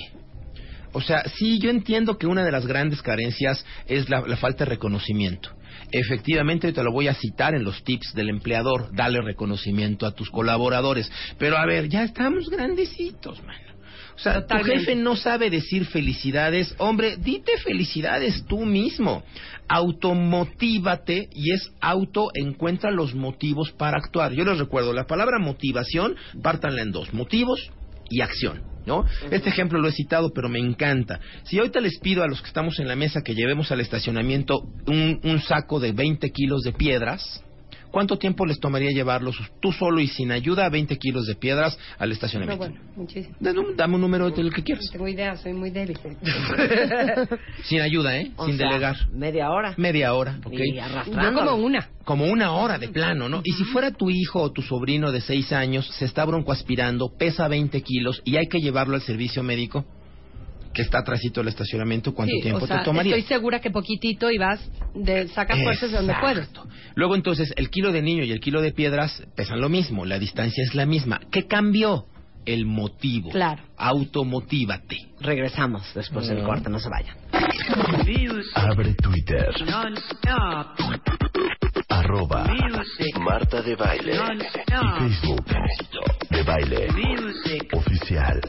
O 0.97 1.03
sea, 1.03 1.25
sí, 1.37 1.59
yo 1.59 1.69
entiendo 1.69 2.17
que 2.17 2.27
una 2.27 2.43
de 2.43 2.51
las 2.51 2.67
grandes 2.67 3.03
carencias 3.03 3.63
es 3.87 4.09
la, 4.09 4.23
la 4.23 4.39
falta 4.39 4.65
de 4.65 4.71
reconocimiento. 4.71 5.51
Efectivamente, 5.93 6.73
te 6.73 6.83
lo 6.83 6.91
voy 6.91 7.09
a 7.09 7.13
citar 7.13 7.55
en 7.55 7.65
los 7.65 7.85
tips 7.85 8.15
del 8.15 8.31
empleador, 8.31 8.89
dale 8.95 9.21
reconocimiento 9.21 10.07
a 10.07 10.13
tus 10.13 10.31
colaboradores. 10.31 11.13
Pero 11.39 11.59
a 11.59 11.67
ver, 11.67 11.91
ya 11.91 12.03
estamos 12.03 12.49
grandecitos, 12.49 13.45
mano. 13.45 13.61
O 14.15 14.19
sea, 14.19 14.41
Totalmente. 14.41 14.73
tu 14.73 14.79
jefe 14.79 14.95
no 14.97 15.17
sabe 15.17 15.51
decir 15.51 15.85
felicidades. 15.85 16.75
Hombre, 16.79 17.19
dite 17.19 17.59
felicidades 17.59 18.47
tú 18.49 18.65
mismo. 18.65 19.23
Automotívate 19.69 21.29
y 21.35 21.53
es 21.53 21.73
auto, 21.79 22.31
encuentra 22.33 22.91
los 22.91 23.15
motivos 23.15 23.71
para 23.73 23.99
actuar. 23.99 24.33
Yo 24.33 24.47
les 24.47 24.57
recuerdo, 24.57 24.95
la 24.95 25.05
palabra 25.05 25.39
motivación, 25.39 26.17
pártanla 26.43 26.81
en 26.81 26.93
dos, 26.93 27.13
motivos 27.13 27.71
y 28.09 28.23
acción. 28.23 28.76
¿No? 28.87 29.05
Este 29.31 29.49
ejemplo 29.49 29.81
lo 29.81 29.89
he 29.89 29.93
citado, 29.93 30.33
pero 30.33 30.49
me 30.49 30.61
encanta. 30.61 31.19
Si 31.45 31.59
ahorita 31.59 31.81
les 31.81 31.99
pido 31.99 32.23
a 32.23 32.29
los 32.29 32.41
que 32.41 32.47
estamos 32.47 32.79
en 32.79 32.87
la 32.87 32.95
mesa 32.95 33.23
que 33.23 33.35
llevemos 33.35 33.73
al 33.73 33.81
estacionamiento 33.81 34.61
un, 34.87 35.21
un 35.25 35.41
saco 35.41 35.81
de 35.81 35.93
20 35.93 36.31
kilos 36.31 36.63
de 36.63 36.73
piedras, 36.73 37.43
¿cuánto 37.91 38.17
tiempo 38.19 38.45
les 38.47 38.59
tomaría 38.61 38.91
llevarlos 38.91 39.37
tú 39.61 39.73
solo 39.73 40.01
y 40.01 40.09
sin 40.09 40.33
ayuda 40.33 40.69
20 40.69 40.97
kilos 40.99 41.27
de 41.27 41.35
piedras 41.35 41.79
al 41.99 42.09
No, 42.09 42.13
estacionamiento? 42.15 42.59
bueno, 42.67 42.81
muchísimo. 42.97 43.35
Dame 43.41 43.59
un- 43.61 43.77
Dame 43.77 43.95
un 43.97 44.01
número 44.01 44.31
del 44.31 44.53
que 44.53 44.63
quieras. 44.63 44.85
No 44.87 44.93
tengo 44.93 45.09
idea, 45.09 45.37
soy 45.37 45.53
muy 45.53 45.71
débil. 45.71 45.99
Sin 47.65 47.81
ayuda, 47.81 48.19
¿eh? 48.19 48.31
O 48.37 48.47
Sin 48.47 48.57
sea, 48.57 48.67
delegar. 48.69 48.97
Media 49.13 49.51
hora. 49.51 49.75
Media 49.77 50.15
hora, 50.15 50.39
¿ok? 50.45 50.53
Y 50.55 50.75
Yo 50.77 51.35
como 51.35 51.55
una. 51.57 51.89
Como 52.05 52.25
una 52.27 52.53
hora 52.53 52.79
de 52.79 52.89
plano, 52.89 53.29
¿no? 53.29 53.41
Y 53.45 53.53
si 53.53 53.65
fuera 53.65 53.91
tu 53.91 54.11
hijo 54.11 54.41
o 54.41 54.53
tu 54.53 54.63
sobrino 54.63 55.11
de 55.13 55.21
seis 55.21 55.53
años, 55.53 55.87
se 55.99 56.05
está 56.05 56.25
broncoaspirando, 56.25 57.11
pesa 57.19 57.49
20 57.49 57.83
kilos 57.83 58.23
y 58.25 58.37
hay 58.37 58.47
que 58.47 58.59
llevarlo 58.61 58.95
al 58.95 59.03
servicio 59.03 59.43
médico, 59.43 59.85
que 60.77 60.83
está 60.83 60.99
atrásito 60.99 61.41
del 61.41 61.49
estacionamiento, 61.49 62.13
¿cuánto 62.13 62.35
Sí, 62.37 62.43
tiempo 62.43 62.65
o 62.65 62.67
sea, 62.67 62.81
te 62.81 62.85
tomaría? 62.85 63.17
Estoy 63.17 63.35
segura 63.37 63.61
que 63.61 63.71
poquitito 63.71 64.31
y 64.31 64.37
vas, 64.37 64.61
de, 64.95 65.27
sacas 65.29 65.59
fuerzas 65.63 65.91
de 65.91 65.97
donde 65.97 66.15
puedes. 66.21 66.51
Luego 66.95 67.15
entonces 67.15 67.51
el 67.57 67.71
kilo 67.71 67.93
de 67.93 68.03
niño 68.03 68.25
y 68.25 68.31
el 68.31 68.41
kilo 68.41 68.61
de 68.61 68.73
piedras 68.73 69.23
pesan 69.35 69.59
lo 69.63 69.71
mismo, 69.71 70.05
la 70.05 70.19
distancia 70.19 70.63
es 70.63 70.75
la 70.75 70.85
misma. 70.85 71.19
¿Qué 71.33 71.47
cambió? 71.47 72.05
El 72.45 72.67
motivo. 72.67 73.31
Claro. 73.31 73.63
Automotívate. 73.77 74.99
Regresamos 75.21 75.83
después 75.95 76.29
del 76.29 76.43
No. 76.43 76.45
corte, 76.45 76.69
no 76.71 76.79
se 76.79 76.89
vayan. 76.91 77.17
Abre 78.55 78.95
Twitter. 78.95 79.49
Arroba 82.07 82.47
Marta 83.19 83.61
de 83.63 83.75
Baile. 83.75 84.13
Y 84.15 85.09
Facebook. 85.11 85.45
De 86.31 86.43
Baile. 86.45 86.87
Oficial. 87.73 88.41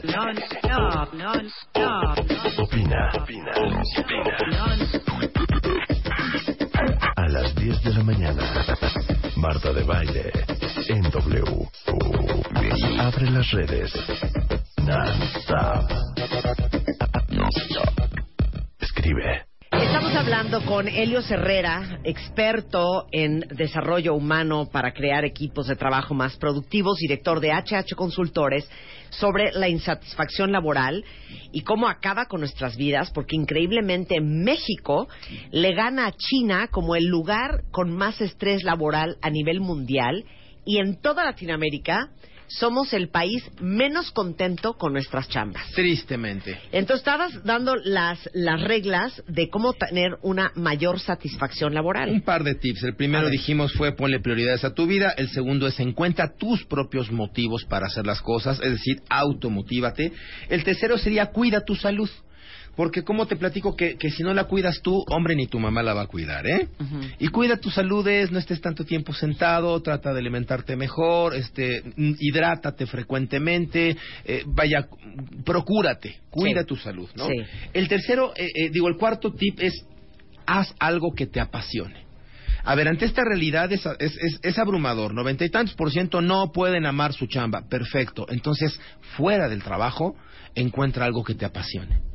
Opina. 2.56 3.10
Opina. 3.20 3.50
A 7.16 7.28
las 7.28 7.52
10 7.56 7.82
de 7.82 7.94
la 7.94 8.04
mañana. 8.04 8.42
Marta 9.34 9.72
de 9.72 9.82
Baile. 9.82 10.30
En 10.88 11.02
W. 11.10 11.68
Abre 13.00 13.30
las 13.32 13.50
redes. 13.50 13.92
Non-stop. 14.84 16.17
Hablando 20.28 20.62
con 20.66 20.86
Helio 20.86 21.20
Herrera, 21.20 22.00
experto 22.04 23.06
en 23.12 23.40
desarrollo 23.48 24.12
humano 24.12 24.68
para 24.70 24.92
crear 24.92 25.24
equipos 25.24 25.68
de 25.68 25.74
trabajo 25.74 26.12
más 26.12 26.36
productivos, 26.36 26.98
director 26.98 27.40
de 27.40 27.50
HH 27.50 27.94
Consultores, 27.96 28.68
sobre 29.08 29.52
la 29.52 29.70
insatisfacción 29.70 30.52
laboral 30.52 31.02
y 31.50 31.62
cómo 31.62 31.88
acaba 31.88 32.26
con 32.26 32.40
nuestras 32.40 32.76
vidas, 32.76 33.10
porque 33.10 33.36
increíblemente 33.36 34.20
México 34.20 35.08
le 35.50 35.72
gana 35.72 36.08
a 36.08 36.12
China 36.12 36.68
como 36.70 36.94
el 36.94 37.06
lugar 37.06 37.62
con 37.70 37.90
más 37.90 38.20
estrés 38.20 38.64
laboral 38.64 39.16
a 39.22 39.30
nivel 39.30 39.60
mundial 39.60 40.26
y 40.66 40.76
en 40.76 41.00
toda 41.00 41.24
Latinoamérica 41.24 42.10
somos 42.48 42.92
el 42.92 43.08
país 43.08 43.42
menos 43.60 44.10
contento 44.10 44.74
con 44.74 44.92
nuestras 44.92 45.28
chambas. 45.28 45.70
Tristemente. 45.72 46.58
Entonces 46.72 47.00
estabas 47.00 47.44
dando 47.44 47.76
las, 47.76 48.28
las 48.34 48.60
reglas 48.62 49.22
de 49.28 49.48
cómo 49.48 49.72
tener 49.74 50.18
una 50.22 50.52
mayor 50.54 51.00
satisfacción 51.00 51.70
Un 51.70 51.74
laboral. 51.74 52.22
par 52.22 52.44
de 52.44 52.54
tips. 52.54 52.82
El 52.84 52.96
primero 52.96 53.28
dijimos 53.28 53.72
fue 53.74 53.92
ponle 53.92 54.20
prioridades 54.20 54.64
a 54.64 54.74
tu 54.74 54.86
vida. 54.86 55.10
El 55.16 55.28
segundo 55.28 55.66
es 55.66 55.78
encuentra 55.80 56.34
tus 56.36 56.64
propios 56.64 57.10
motivos 57.10 57.64
para 57.64 57.86
hacer 57.86 58.06
las 58.06 58.20
cosas, 58.22 58.60
es 58.62 58.72
decir, 58.72 59.02
automotívate. 59.08 60.12
El 60.48 60.64
tercero 60.64 60.98
sería 60.98 61.26
cuida 61.26 61.64
tu 61.64 61.74
salud. 61.74 62.08
Porque 62.78 63.02
como 63.02 63.26
te 63.26 63.34
platico 63.34 63.74
que, 63.74 63.96
que 63.96 64.08
si 64.08 64.22
no 64.22 64.32
la 64.34 64.44
cuidas 64.44 64.80
tú, 64.82 65.04
hombre, 65.08 65.34
ni 65.34 65.48
tu 65.48 65.58
mamá 65.58 65.82
la 65.82 65.94
va 65.94 66.02
a 66.02 66.06
cuidar, 66.06 66.46
¿eh? 66.46 66.68
Y 67.18 67.26
cuida 67.26 67.56
tu 67.56 67.70
salud, 67.70 68.06
es, 68.06 68.30
no 68.30 68.38
estés 68.38 68.60
tanto 68.60 68.84
tiempo 68.84 69.12
sentado, 69.12 69.82
trata 69.82 70.12
de 70.12 70.20
alimentarte 70.20 70.76
mejor, 70.76 71.34
este, 71.34 71.82
hidrátate 71.96 72.86
frecuentemente, 72.86 73.96
eh, 74.24 74.44
vaya, 74.46 74.86
procúrate, 75.44 76.20
cuida 76.30 76.60
Sí. 76.60 76.66
tu 76.68 76.76
salud, 76.76 77.08
¿no? 77.16 77.26
Sí. 77.26 77.34
El 77.72 77.88
tercero, 77.88 78.32
eh, 78.36 78.46
eh, 78.54 78.70
digo, 78.70 78.86
el 78.86 78.96
cuarto 78.96 79.32
tip 79.32 79.58
es 79.60 79.84
haz 80.46 80.72
algo 80.78 81.12
que 81.16 81.26
te 81.26 81.40
apasione. 81.40 82.06
A 82.64 82.76
ver, 82.76 82.86
ante 82.86 83.06
esta 83.06 83.24
realidad 83.24 83.72
es, 83.72 83.84
es, 83.98 84.16
es- 84.16 84.38
es 84.42 84.56
abrumador. 84.58 85.14
Noventa 85.14 85.44
y 85.44 85.50
tantos 85.50 85.74
por 85.74 85.90
ciento 85.90 86.20
no 86.20 86.52
pueden 86.52 86.86
amar 86.86 87.12
su 87.12 87.26
chamba. 87.26 87.62
Perfecto. 87.68 88.24
Entonces, 88.28 88.80
fuera 89.16 89.48
del 89.48 89.64
trabajo, 89.64 90.14
encuentra 90.54 91.04
algo 91.06 91.24
que 91.24 91.34
te 91.34 91.44
apasione. 91.44 92.06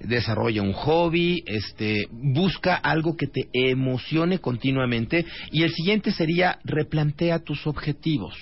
Desarrolla 0.00 0.62
un 0.62 0.72
hobby, 0.72 1.42
este, 1.46 2.06
busca 2.10 2.74
algo 2.74 3.16
que 3.16 3.26
te 3.26 3.48
emocione 3.52 4.38
continuamente. 4.38 5.24
Y 5.50 5.62
el 5.62 5.72
siguiente 5.72 6.10
sería 6.12 6.58
replantea 6.64 7.40
tus 7.40 7.66
objetivos. 7.66 8.36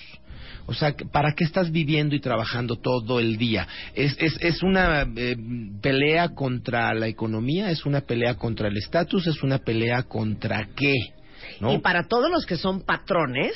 O 0.67 0.73
sea, 0.73 0.95
¿para 1.11 1.33
qué 1.33 1.43
estás 1.43 1.71
viviendo 1.71 2.15
y 2.15 2.19
trabajando 2.19 2.75
todo 2.77 3.19
el 3.19 3.37
día? 3.37 3.67
¿Es, 3.93 4.15
es, 4.19 4.35
es 4.41 4.63
una 4.63 5.07
eh, 5.15 5.35
pelea 5.81 6.29
contra 6.29 6.93
la 6.93 7.07
economía? 7.07 7.69
¿Es 7.69 7.85
una 7.85 8.01
pelea 8.01 8.35
contra 8.35 8.67
el 8.67 8.77
estatus? 8.77 9.27
¿Es 9.27 9.43
una 9.43 9.59
pelea 9.59 10.03
contra 10.03 10.69
qué? 10.75 10.93
Y 11.61 11.77
para 11.79 12.07
todos 12.07 12.31
los 12.31 12.45
que 12.45 12.57
son 12.57 12.81
patrones, 12.81 13.53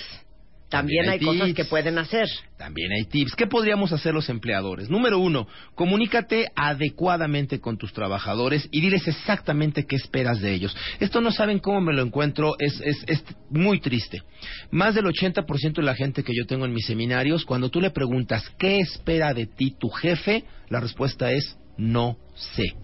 también, 0.70 1.06
También 1.06 1.10
hay, 1.10 1.20
hay 1.20 1.26
cosas 1.26 1.54
que 1.56 1.66
pueden 1.66 1.98
hacer. 1.98 2.28
También 2.58 2.92
hay 2.92 3.06
tips. 3.06 3.36
¿Qué 3.36 3.48
podríamos 3.48 3.92
hacer 3.92 4.14
los 4.14 4.30
empleadores? 4.30 4.90
Número 4.90 5.18
uno, 5.18 5.48
comunícate 5.74 6.48
adecuadamente 6.56 7.60
con 7.60 7.78
tus 7.78 7.92
trabajadores 7.92 8.68
y 8.72 8.80
diles 8.80 9.08
exactamente 9.08 9.86
qué 9.88 9.96
esperas 9.96 10.42
de 10.42 10.54
ellos. 10.54 10.76
Esto 11.00 11.22
no 11.22 11.32
saben 11.32 11.58
cómo 11.58 11.82
me 11.82 11.94
lo 11.94 12.04
encuentro, 12.04 12.56
es, 12.60 12.80
es, 12.82 13.04
es 13.08 13.24
muy 13.50 13.80
triste. 13.80 14.22
Más 14.70 14.94
del 14.94 15.06
80% 15.06 15.74
de 15.74 15.84
la 15.84 15.96
gente 15.96 16.24
que 16.24 16.34
yo 16.36 16.46
tengo 16.46 16.66
en 16.66 16.74
mis 16.74 16.86
seminarios, 16.86 17.46
cuando 17.46 17.70
tú 17.70 17.82
le 17.82 17.90
preguntas 17.90 18.44
qué 18.60 18.78
espera 18.78 19.34
de 19.34 19.48
ti 19.48 19.76
tu 19.80 19.90
jefe, 19.90 20.44
la 20.70 20.80
respuesta 20.80 21.32
es 21.32 21.58
no 21.78 22.18
sé. 22.36 22.76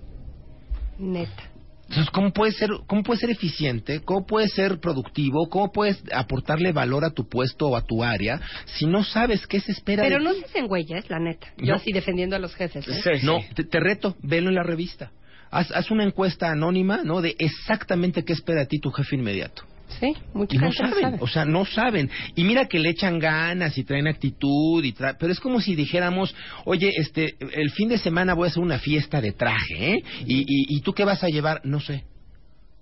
Neta. 0.98 1.55
Entonces, 1.88 2.10
¿cómo 2.12 2.32
puedes 2.34 2.56
ser, 2.58 2.70
cómo 2.88 3.04
puedes 3.04 3.22
ser 3.22 3.30
eficiente? 3.30 4.02
¿Cómo 4.02 4.26
puedes 4.26 4.52
ser 4.54 4.80
productivo? 4.80 5.48
¿Cómo 5.50 5.72
puedes 5.72 6.02
aportarle 6.14 6.72
valor 6.72 7.06
a 7.06 7.12
tu 7.12 7.30
puesto 7.30 7.68
o 7.68 7.76
a 7.76 7.82
tu 7.84 8.04
área 8.04 8.42
si 8.66 8.86
no 8.88 9.04
sabes 9.04 9.46
qué 9.46 9.60
se 9.60 9.72
espera 9.72 10.02
Pero 10.04 10.18
de 10.18 10.24
no 10.24 10.34
ti? 10.34 10.40
se 10.40 10.46
hacen 10.46 10.68
güeyes, 10.68 11.10
la 11.10 11.20
neta. 11.20 11.48
Yo 11.58 11.68
No. 11.68 11.76
así 11.76 11.92
defendiendo 11.92 12.36
a 12.36 12.40
los 12.40 12.56
jefes. 12.56 12.88
¿eh? 12.88 13.20
No, 13.24 13.40
te, 13.54 13.64
te 13.64 13.80
reto, 13.80 14.16
velo 14.24 14.50
en 14.50 14.56
la 14.56 14.64
revista. 14.64 15.12
Haz, 15.52 15.72
haz 15.72 15.92
una 15.92 16.04
encuesta 16.04 16.50
anónima, 16.50 17.02
¿no? 17.04 17.22
De 17.22 17.36
exactamente 17.38 18.24
qué 18.26 18.34
espera 18.34 18.62
de 18.62 18.66
ti 18.66 18.80
tu 18.80 18.90
jefe 18.92 19.16
inmediato. 19.16 19.64
Sí, 20.00 20.14
mucha 20.34 20.56
Y 20.56 20.60
no 20.60 20.72
gente 20.72 20.84
no 20.84 20.90
saben, 20.90 21.02
sabe. 21.04 21.18
o 21.22 21.28
sea, 21.28 21.46
no 21.46 21.66
saben. 21.66 22.10
Y 22.36 22.44
mira 22.44 22.66
que 22.68 22.80
le 22.80 22.90
echan 22.90 23.20
ganas 23.20 23.78
y 23.78 23.84
traen 23.84 24.08
actitud, 24.08 24.84
y 24.84 24.94
tra- 24.94 25.16
pero 25.20 25.32
es 25.32 25.40
como 25.40 25.62
si 25.62 25.76
dijéramos, 25.76 26.36
oye, 26.66 26.92
este, 26.98 27.36
el 27.54 27.70
fin 27.72 27.90
de 27.90 27.98
semana 27.98 28.34
voy 28.34 28.46
a 28.48 28.52
hacer 28.52 28.62
una 28.64 28.80
fiesta 28.80 29.22
de 29.22 29.32
traje, 29.32 29.94
¿eh? 29.94 30.04
Y, 30.26 30.40
y, 30.42 30.78
y 30.78 30.82
tú 30.82 30.94
qué 30.94 31.06
vas 31.06 31.24
a 31.24 31.28
llevar? 31.30 31.62
No 31.64 31.80
sé. 31.80 32.04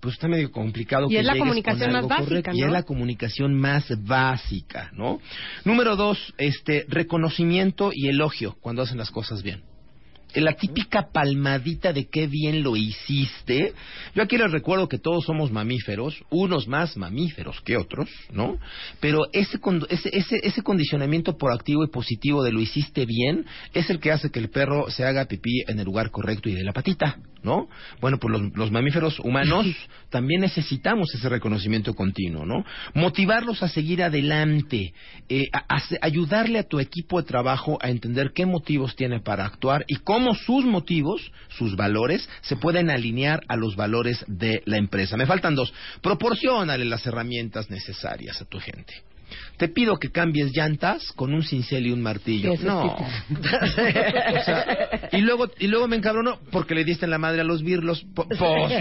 Pues 0.00 0.14
está 0.14 0.28
medio 0.28 0.50
complicado. 0.52 1.06
Y 1.06 1.14
que 1.14 1.20
es 1.20 1.24
la 1.26 1.36
comunicación 1.36 1.92
más 1.92 2.06
básica, 2.08 2.24
correcto. 2.24 2.50
Y 2.54 2.60
¿no? 2.60 2.66
es 2.66 2.72
la 2.72 2.82
comunicación 2.82 3.54
más 3.54 4.04
básica, 4.04 4.90
¿no? 4.92 5.20
Número 5.64 5.96
dos, 5.96 6.34
este, 6.36 6.84
reconocimiento 6.88 7.90
y 7.94 8.08
elogio 8.08 8.56
cuando 8.60 8.82
hacen 8.82 8.98
las 8.98 9.10
cosas 9.10 9.42
bien. 9.42 9.62
La 10.34 10.54
típica 10.54 11.08
palmadita 11.12 11.92
de 11.92 12.06
qué 12.08 12.26
bien 12.26 12.62
lo 12.62 12.76
hiciste. 12.76 13.72
Yo 14.14 14.22
aquí 14.22 14.36
les 14.36 14.50
recuerdo 14.50 14.88
que 14.88 14.98
todos 14.98 15.24
somos 15.24 15.52
mamíferos, 15.52 16.16
unos 16.30 16.66
más 16.66 16.96
mamíferos 16.96 17.60
que 17.60 17.76
otros, 17.76 18.08
¿no? 18.32 18.58
Pero 19.00 19.20
ese, 19.32 19.58
ese, 19.90 20.10
ese, 20.16 20.40
ese 20.42 20.62
condicionamiento 20.62 21.36
proactivo 21.36 21.84
y 21.84 21.88
positivo 21.88 22.42
de 22.42 22.52
lo 22.52 22.60
hiciste 22.60 23.06
bien 23.06 23.44
es 23.72 23.90
el 23.90 24.00
que 24.00 24.12
hace 24.12 24.30
que 24.30 24.38
el 24.40 24.50
perro 24.50 24.90
se 24.90 25.04
haga 25.04 25.26
pipí 25.26 25.62
en 25.68 25.78
el 25.78 25.84
lugar 25.84 26.10
correcto 26.10 26.48
y 26.48 26.54
de 26.54 26.64
la 26.64 26.72
patita, 26.72 27.18
¿no? 27.42 27.68
Bueno, 28.00 28.18
pues 28.18 28.32
los, 28.32 28.56
los 28.56 28.70
mamíferos 28.70 29.18
humanos 29.20 29.66
también 30.10 30.40
necesitamos 30.40 31.14
ese 31.14 31.28
reconocimiento 31.28 31.94
continuo, 31.94 32.44
¿no? 32.46 32.64
Motivarlos 32.94 33.62
a 33.62 33.68
seguir 33.68 34.02
adelante, 34.02 34.92
eh, 35.28 35.48
a- 35.52 35.64
a- 35.76 35.82
ayudarle 36.02 36.58
a 36.58 36.68
tu 36.68 36.80
equipo 36.80 37.20
de 37.20 37.28
trabajo 37.28 37.78
a 37.82 37.90
entender 37.90 38.32
qué 38.34 38.46
motivos 38.46 38.96
tiene 38.96 39.20
para 39.20 39.44
actuar 39.44 39.84
y 39.88 39.96
cómo 39.96 40.23
sus 40.32 40.64
motivos, 40.64 41.30
sus 41.48 41.76
valores, 41.76 42.26
se 42.40 42.56
pueden 42.56 42.88
alinear 42.88 43.42
a 43.48 43.56
los 43.56 43.76
valores 43.76 44.24
de 44.26 44.62
la 44.64 44.78
empresa. 44.78 45.18
Me 45.18 45.26
faltan 45.26 45.54
dos. 45.54 45.74
Proporciónale 46.00 46.86
las 46.86 47.06
herramientas 47.06 47.68
necesarias 47.68 48.40
a 48.40 48.46
tu 48.46 48.58
gente. 48.58 49.02
Te 49.56 49.68
pido 49.68 49.96
que 49.98 50.10
cambies 50.10 50.50
llantas 50.52 51.12
con 51.16 51.32
un 51.32 51.42
cincel 51.42 51.86
y 51.86 51.92
un 51.92 52.02
martillo. 52.02 52.54
No. 52.62 52.96
O 54.34 54.44
sea, 54.44 55.08
y 55.12 55.18
luego 55.20 55.46
y 55.58 55.66
luego 55.68 55.86
me 55.88 55.96
encabronó 55.96 56.38
porque 56.50 56.74
le 56.74 56.84
diste 56.84 57.04
en 57.06 57.10
la 57.10 57.18
madre 57.18 57.40
a 57.40 57.44
los 57.44 57.62
birlos. 57.62 58.04
Po- 58.14 58.26
Pos, 58.28 58.72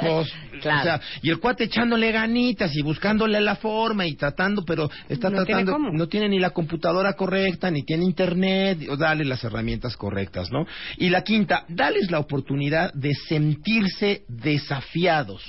pos, 0.00 0.32
Claro. 0.60 0.80
o 0.80 0.82
sea, 0.84 1.00
y 1.22 1.30
el 1.30 1.38
cuate 1.38 1.64
echándole 1.64 2.10
ganitas 2.12 2.74
y 2.74 2.82
buscándole 2.82 3.40
la 3.40 3.56
forma 3.56 4.06
y 4.06 4.14
tratando, 4.14 4.64
pero 4.64 4.90
está 5.08 5.28
No 5.30 5.44
tiene 5.44 5.62
tratando, 5.64 5.72
cómo. 5.72 5.90
no 5.92 6.06
tiene 6.08 6.28
ni 6.28 6.38
la 6.38 6.50
computadora 6.50 7.12
correcta, 7.14 7.70
ni 7.70 7.82
tiene 7.82 8.04
internet, 8.04 8.78
o 8.88 8.96
dale 8.96 9.24
las 9.24 9.42
herramientas 9.44 9.96
correctas, 9.96 10.50
¿no? 10.50 10.66
Y 10.98 11.10
la 11.10 11.22
quinta, 11.22 11.64
dales 11.68 12.10
la 12.10 12.18
oportunidad 12.20 12.92
de 12.94 13.12
sentirse 13.28 14.22
desafiados. 14.28 15.42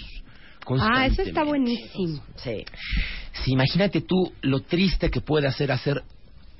Ah, 0.79 1.05
eso 1.05 1.21
está 1.21 1.43
buenísimo. 1.43 2.23
Sí. 2.37 2.65
Sí, 3.43 3.51
imagínate 3.51 4.01
tú 4.01 4.31
lo 4.41 4.61
triste 4.61 5.09
que 5.09 5.21
puede 5.21 5.47
hacer 5.47 5.71
hacer 5.71 6.03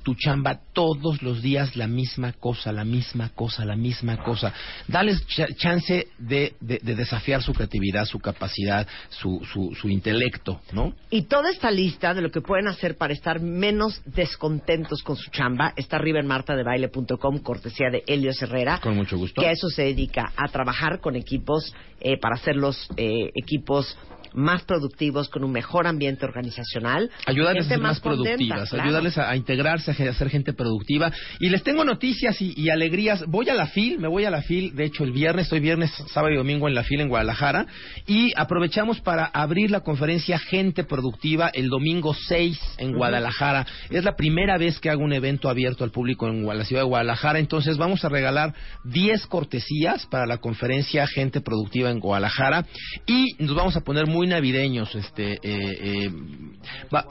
tu 0.06 0.14
chamba 0.14 0.60
todos 0.72 1.24
los 1.24 1.42
días 1.42 1.76
la 1.76 1.88
misma 1.88 2.32
cosa, 2.34 2.72
la 2.72 2.86
misma 2.86 3.30
cosa, 3.30 3.66
la 3.66 3.76
misma 3.76 4.18
cosa. 4.24 4.54
Dales 4.88 5.26
ch- 5.28 5.56
chance 5.58 6.08
de, 6.20 6.54
de- 6.62 6.80
de 6.84 6.96
desafiar 6.96 7.42
su 7.42 7.54
creatividad, 7.54 8.06
su 8.06 8.20
capacidad, 8.20 8.88
su, 9.10 9.42
su, 9.52 9.74
su 9.74 9.90
intelecto, 9.90 10.62
¿no? 10.74 10.94
Y 11.10 11.24
toda 11.24 11.50
esta 11.50 11.72
lista 11.72 12.14
de 12.14 12.22
lo 12.22 12.30
que 12.30 12.42
pueden 12.42 12.68
hacer 12.68 12.98
para 12.98 13.14
estar 13.14 13.40
menos 13.42 14.00
descontentos 14.06 15.02
con 15.02 15.16
su 15.16 15.32
chamba 15.32 15.74
está 15.76 15.96
arriba 15.96 16.20
en 16.20 16.28
martadebaile.com, 16.28 17.40
cortesía 17.40 17.90
de 17.90 18.04
Helios 18.06 18.40
Herrera. 18.44 18.80
Con 18.82 18.96
mucho 18.96 19.18
gusto. 19.18 19.42
Que 19.42 19.48
a 19.48 19.52
eso 19.54 19.70
se 19.70 19.82
dedica, 19.86 20.32
a 20.38 20.48
trabajar 20.50 21.00
con 21.02 21.16
equipos 21.16 21.74
eh, 22.00 22.20
para 22.20 22.36
hacer 22.36 22.56
los 22.58 22.88
eh, 22.98 23.32
equipos 23.34 23.98
más 24.36 24.64
productivos, 24.64 25.30
con 25.30 25.44
un 25.44 25.52
mejor 25.52 25.88
ambiente 25.88 26.26
organizacional. 26.26 27.10
Ayudarles 27.26 27.66
a 27.66 27.70
ser 27.70 27.80
más, 27.80 28.00
productivas, 28.00 28.70
claro. 28.70 28.84
ayudarles 28.84 29.18
a, 29.18 29.30
a 29.30 29.36
integrarse, 29.36 29.92
a, 29.92 30.14
ser 30.14 30.30
gente 30.30 30.54
productiva. 30.54 31.12
Y 31.40 31.50
les 31.50 31.64
tengo 31.64 31.84
noticias 31.84 32.42
y, 32.42 32.54
y 32.56 32.70
alegrías. 32.70 33.26
Voy 33.28 33.50
a 33.50 33.54
la 33.54 33.68
FIL, 33.68 34.00
me 34.00 34.08
voy 34.08 34.26
a 34.26 34.30
la 34.30 34.42
FIL, 34.42 34.76
de 34.76 34.86
hecho 34.86 35.04
el 35.04 35.12
viernes, 35.12 35.46
estoy 35.46 35.60
viernes, 35.60 35.92
sábado 36.12 36.34
y 36.34 36.38
domingo 36.38 36.68
en 36.68 36.76
la 36.76 36.84
FIL 36.84 37.02
en 37.02 37.10
Guadalajara. 37.10 37.66
Y 38.08 38.32
aprovechamos 38.36 39.00
para 39.02 39.26
abrir 39.26 39.72
la 39.72 39.82
conferencia 39.82 40.40
Gente 40.40 40.84
Productiva 40.84 41.50
el 41.54 41.70
domingo 41.70 42.14
6 42.14 42.60
en 42.78 42.94
Guadalajara. 42.94 43.66
Es 43.90 44.04
la 44.04 44.16
primera 44.16 44.58
vez 44.58 44.80
que 44.80 44.90
hago 44.90 45.04
un 45.04 45.14
evento 45.14 45.50
abierto 45.50 45.84
al 45.84 45.92
público 45.92 46.28
en 46.28 46.46
la 46.46 46.66
ciudad 46.66 46.84
de 46.84 46.88
Guadalajara. 46.88 47.40
Entonces 47.40 47.78
vamos 47.78 48.04
a 48.04 48.10
regalar 48.10 48.54
10 48.84 49.28
cortesías 49.28 50.06
para 50.08 50.26
la 50.26 50.38
conferencia 50.38 51.08
Gente 51.08 51.42
Productiva 51.42 51.90
en 51.90 52.00
Guadalajara. 52.00 52.66
Y 53.06 53.36
nos 53.40 53.56
vamos 53.56 53.76
a 53.76 53.82
poner 53.82 54.08
muy 54.08 54.25
navideños. 54.28 54.94
Este, 54.96 55.34
eh, 55.34 55.40
eh, 55.44 56.12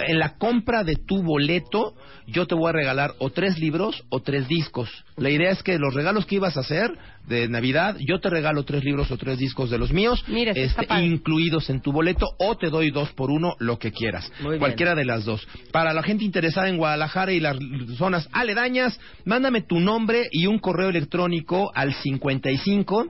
en 0.08 0.18
la 0.18 0.36
compra 0.36 0.84
de 0.84 0.96
tu 0.96 1.22
boleto, 1.22 1.94
yo 2.26 2.46
te 2.46 2.54
voy 2.54 2.70
a 2.70 2.72
regalar 2.72 3.12
o 3.18 3.30
tres 3.30 3.58
libros 3.58 4.04
o 4.08 4.20
tres 4.20 4.48
discos. 4.48 4.90
La 5.16 5.30
idea 5.30 5.50
es 5.50 5.62
que 5.62 5.78
los 5.78 5.94
regalos 5.94 6.26
que 6.26 6.36
ibas 6.36 6.56
a 6.56 6.60
hacer 6.60 6.90
de 7.26 7.48
Navidad, 7.48 7.96
yo 8.00 8.20
te 8.20 8.30
regalo 8.30 8.64
tres 8.64 8.84
libros 8.84 9.10
o 9.10 9.16
tres 9.16 9.38
discos 9.38 9.70
de 9.70 9.78
los 9.78 9.92
míos, 9.92 10.24
Mira, 10.28 10.52
este, 10.54 10.86
incluidos 11.02 11.70
en 11.70 11.80
tu 11.80 11.92
boleto, 11.92 12.26
o 12.38 12.56
te 12.56 12.68
doy 12.68 12.90
dos 12.90 13.12
por 13.12 13.30
uno, 13.30 13.54
lo 13.58 13.78
que 13.78 13.92
quieras. 13.92 14.30
Muy 14.40 14.50
bien. 14.50 14.58
Cualquiera 14.60 14.94
de 14.94 15.04
las 15.04 15.24
dos. 15.24 15.46
Para 15.72 15.92
la 15.92 16.02
gente 16.02 16.24
interesada 16.24 16.68
en 16.68 16.76
Guadalajara 16.76 17.32
y 17.32 17.40
las 17.40 17.56
zonas 17.96 18.28
aledañas, 18.32 18.98
mándame 19.24 19.62
tu 19.62 19.80
nombre 19.80 20.28
y 20.30 20.46
un 20.46 20.58
correo 20.58 20.88
electrónico 20.88 21.70
al 21.74 21.94
55 21.94 23.08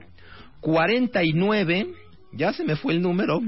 49 0.61 1.87
ya 2.35 2.53
se 2.53 2.63
me 2.63 2.75
fue 2.75 2.93
el 2.93 3.01
número. 3.01 3.41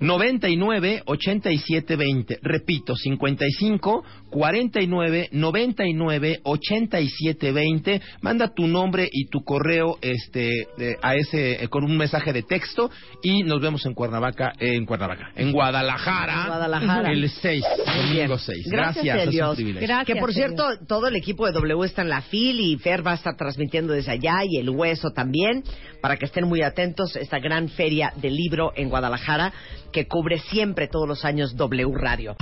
99 0.00 1.02
87 1.04 1.96
20. 1.96 2.38
Repito, 2.42 2.94
55 2.96 4.04
49 4.30 5.28
99 5.32 6.40
87 6.42 7.52
20. 7.52 8.02
Manda 8.22 8.54
tu 8.54 8.66
nombre 8.66 9.08
y 9.10 9.26
tu 9.26 9.42
correo 9.44 9.98
este 10.00 10.48
eh, 10.78 10.96
a 11.02 11.16
ese 11.16 11.62
eh, 11.62 11.68
con 11.68 11.84
un 11.84 11.96
mensaje 11.96 12.32
de 12.32 12.42
texto 12.42 12.90
y 13.22 13.42
nos 13.42 13.60
vemos 13.60 13.84
en 13.86 13.94
Cuernavaca, 13.94 14.52
eh, 14.58 14.74
en 14.74 14.86
Cuernavaca, 14.86 15.32
en 15.36 15.52
Guadalajara, 15.52 16.42
En 16.42 16.48
Guadalajara. 16.48 17.12
el 17.12 17.28
6, 17.28 17.64
domingo 17.86 18.38
6. 18.38 18.68
Gracias, 18.70 19.30
Gracias, 19.30 20.06
que 20.06 20.16
por 20.16 20.32
cierto, 20.32 20.64
todo 20.86 21.08
el 21.08 21.16
equipo 21.16 21.46
de 21.46 21.52
W 21.52 21.84
está 21.84 22.02
en 22.02 22.08
la 22.08 22.22
FIL 22.22 22.60
y 22.60 22.78
Fer 22.78 23.06
va 23.06 23.12
a 23.12 23.16
estar 23.16 23.36
transmitiendo 23.36 23.92
desde 23.92 24.12
allá 24.12 24.38
y 24.48 24.58
el 24.58 24.70
Hueso 24.70 25.10
también, 25.10 25.62
para 26.00 26.16
que 26.16 26.24
estén 26.24 26.46
muy 26.46 26.62
atentos 26.62 27.16
a 27.16 27.20
esta 27.20 27.38
gran 27.38 27.68
feria 27.68 28.12
del 28.16 28.34
libro 28.34 28.72
en 28.76 28.88
Guadalajara 28.88 29.52
que 29.90 30.06
cubre 30.06 30.38
siempre 30.38 30.88
todos 30.88 31.08
los 31.08 31.24
años 31.24 31.56
W 31.56 31.92
Radio. 31.94 32.36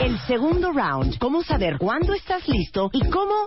El 0.00 0.18
segundo 0.26 0.72
round. 0.72 1.18
¿Cómo 1.18 1.42
saber 1.42 1.78
cuándo 1.78 2.14
estás 2.14 2.46
listo 2.48 2.90
y 2.92 3.00
cómo 3.10 3.46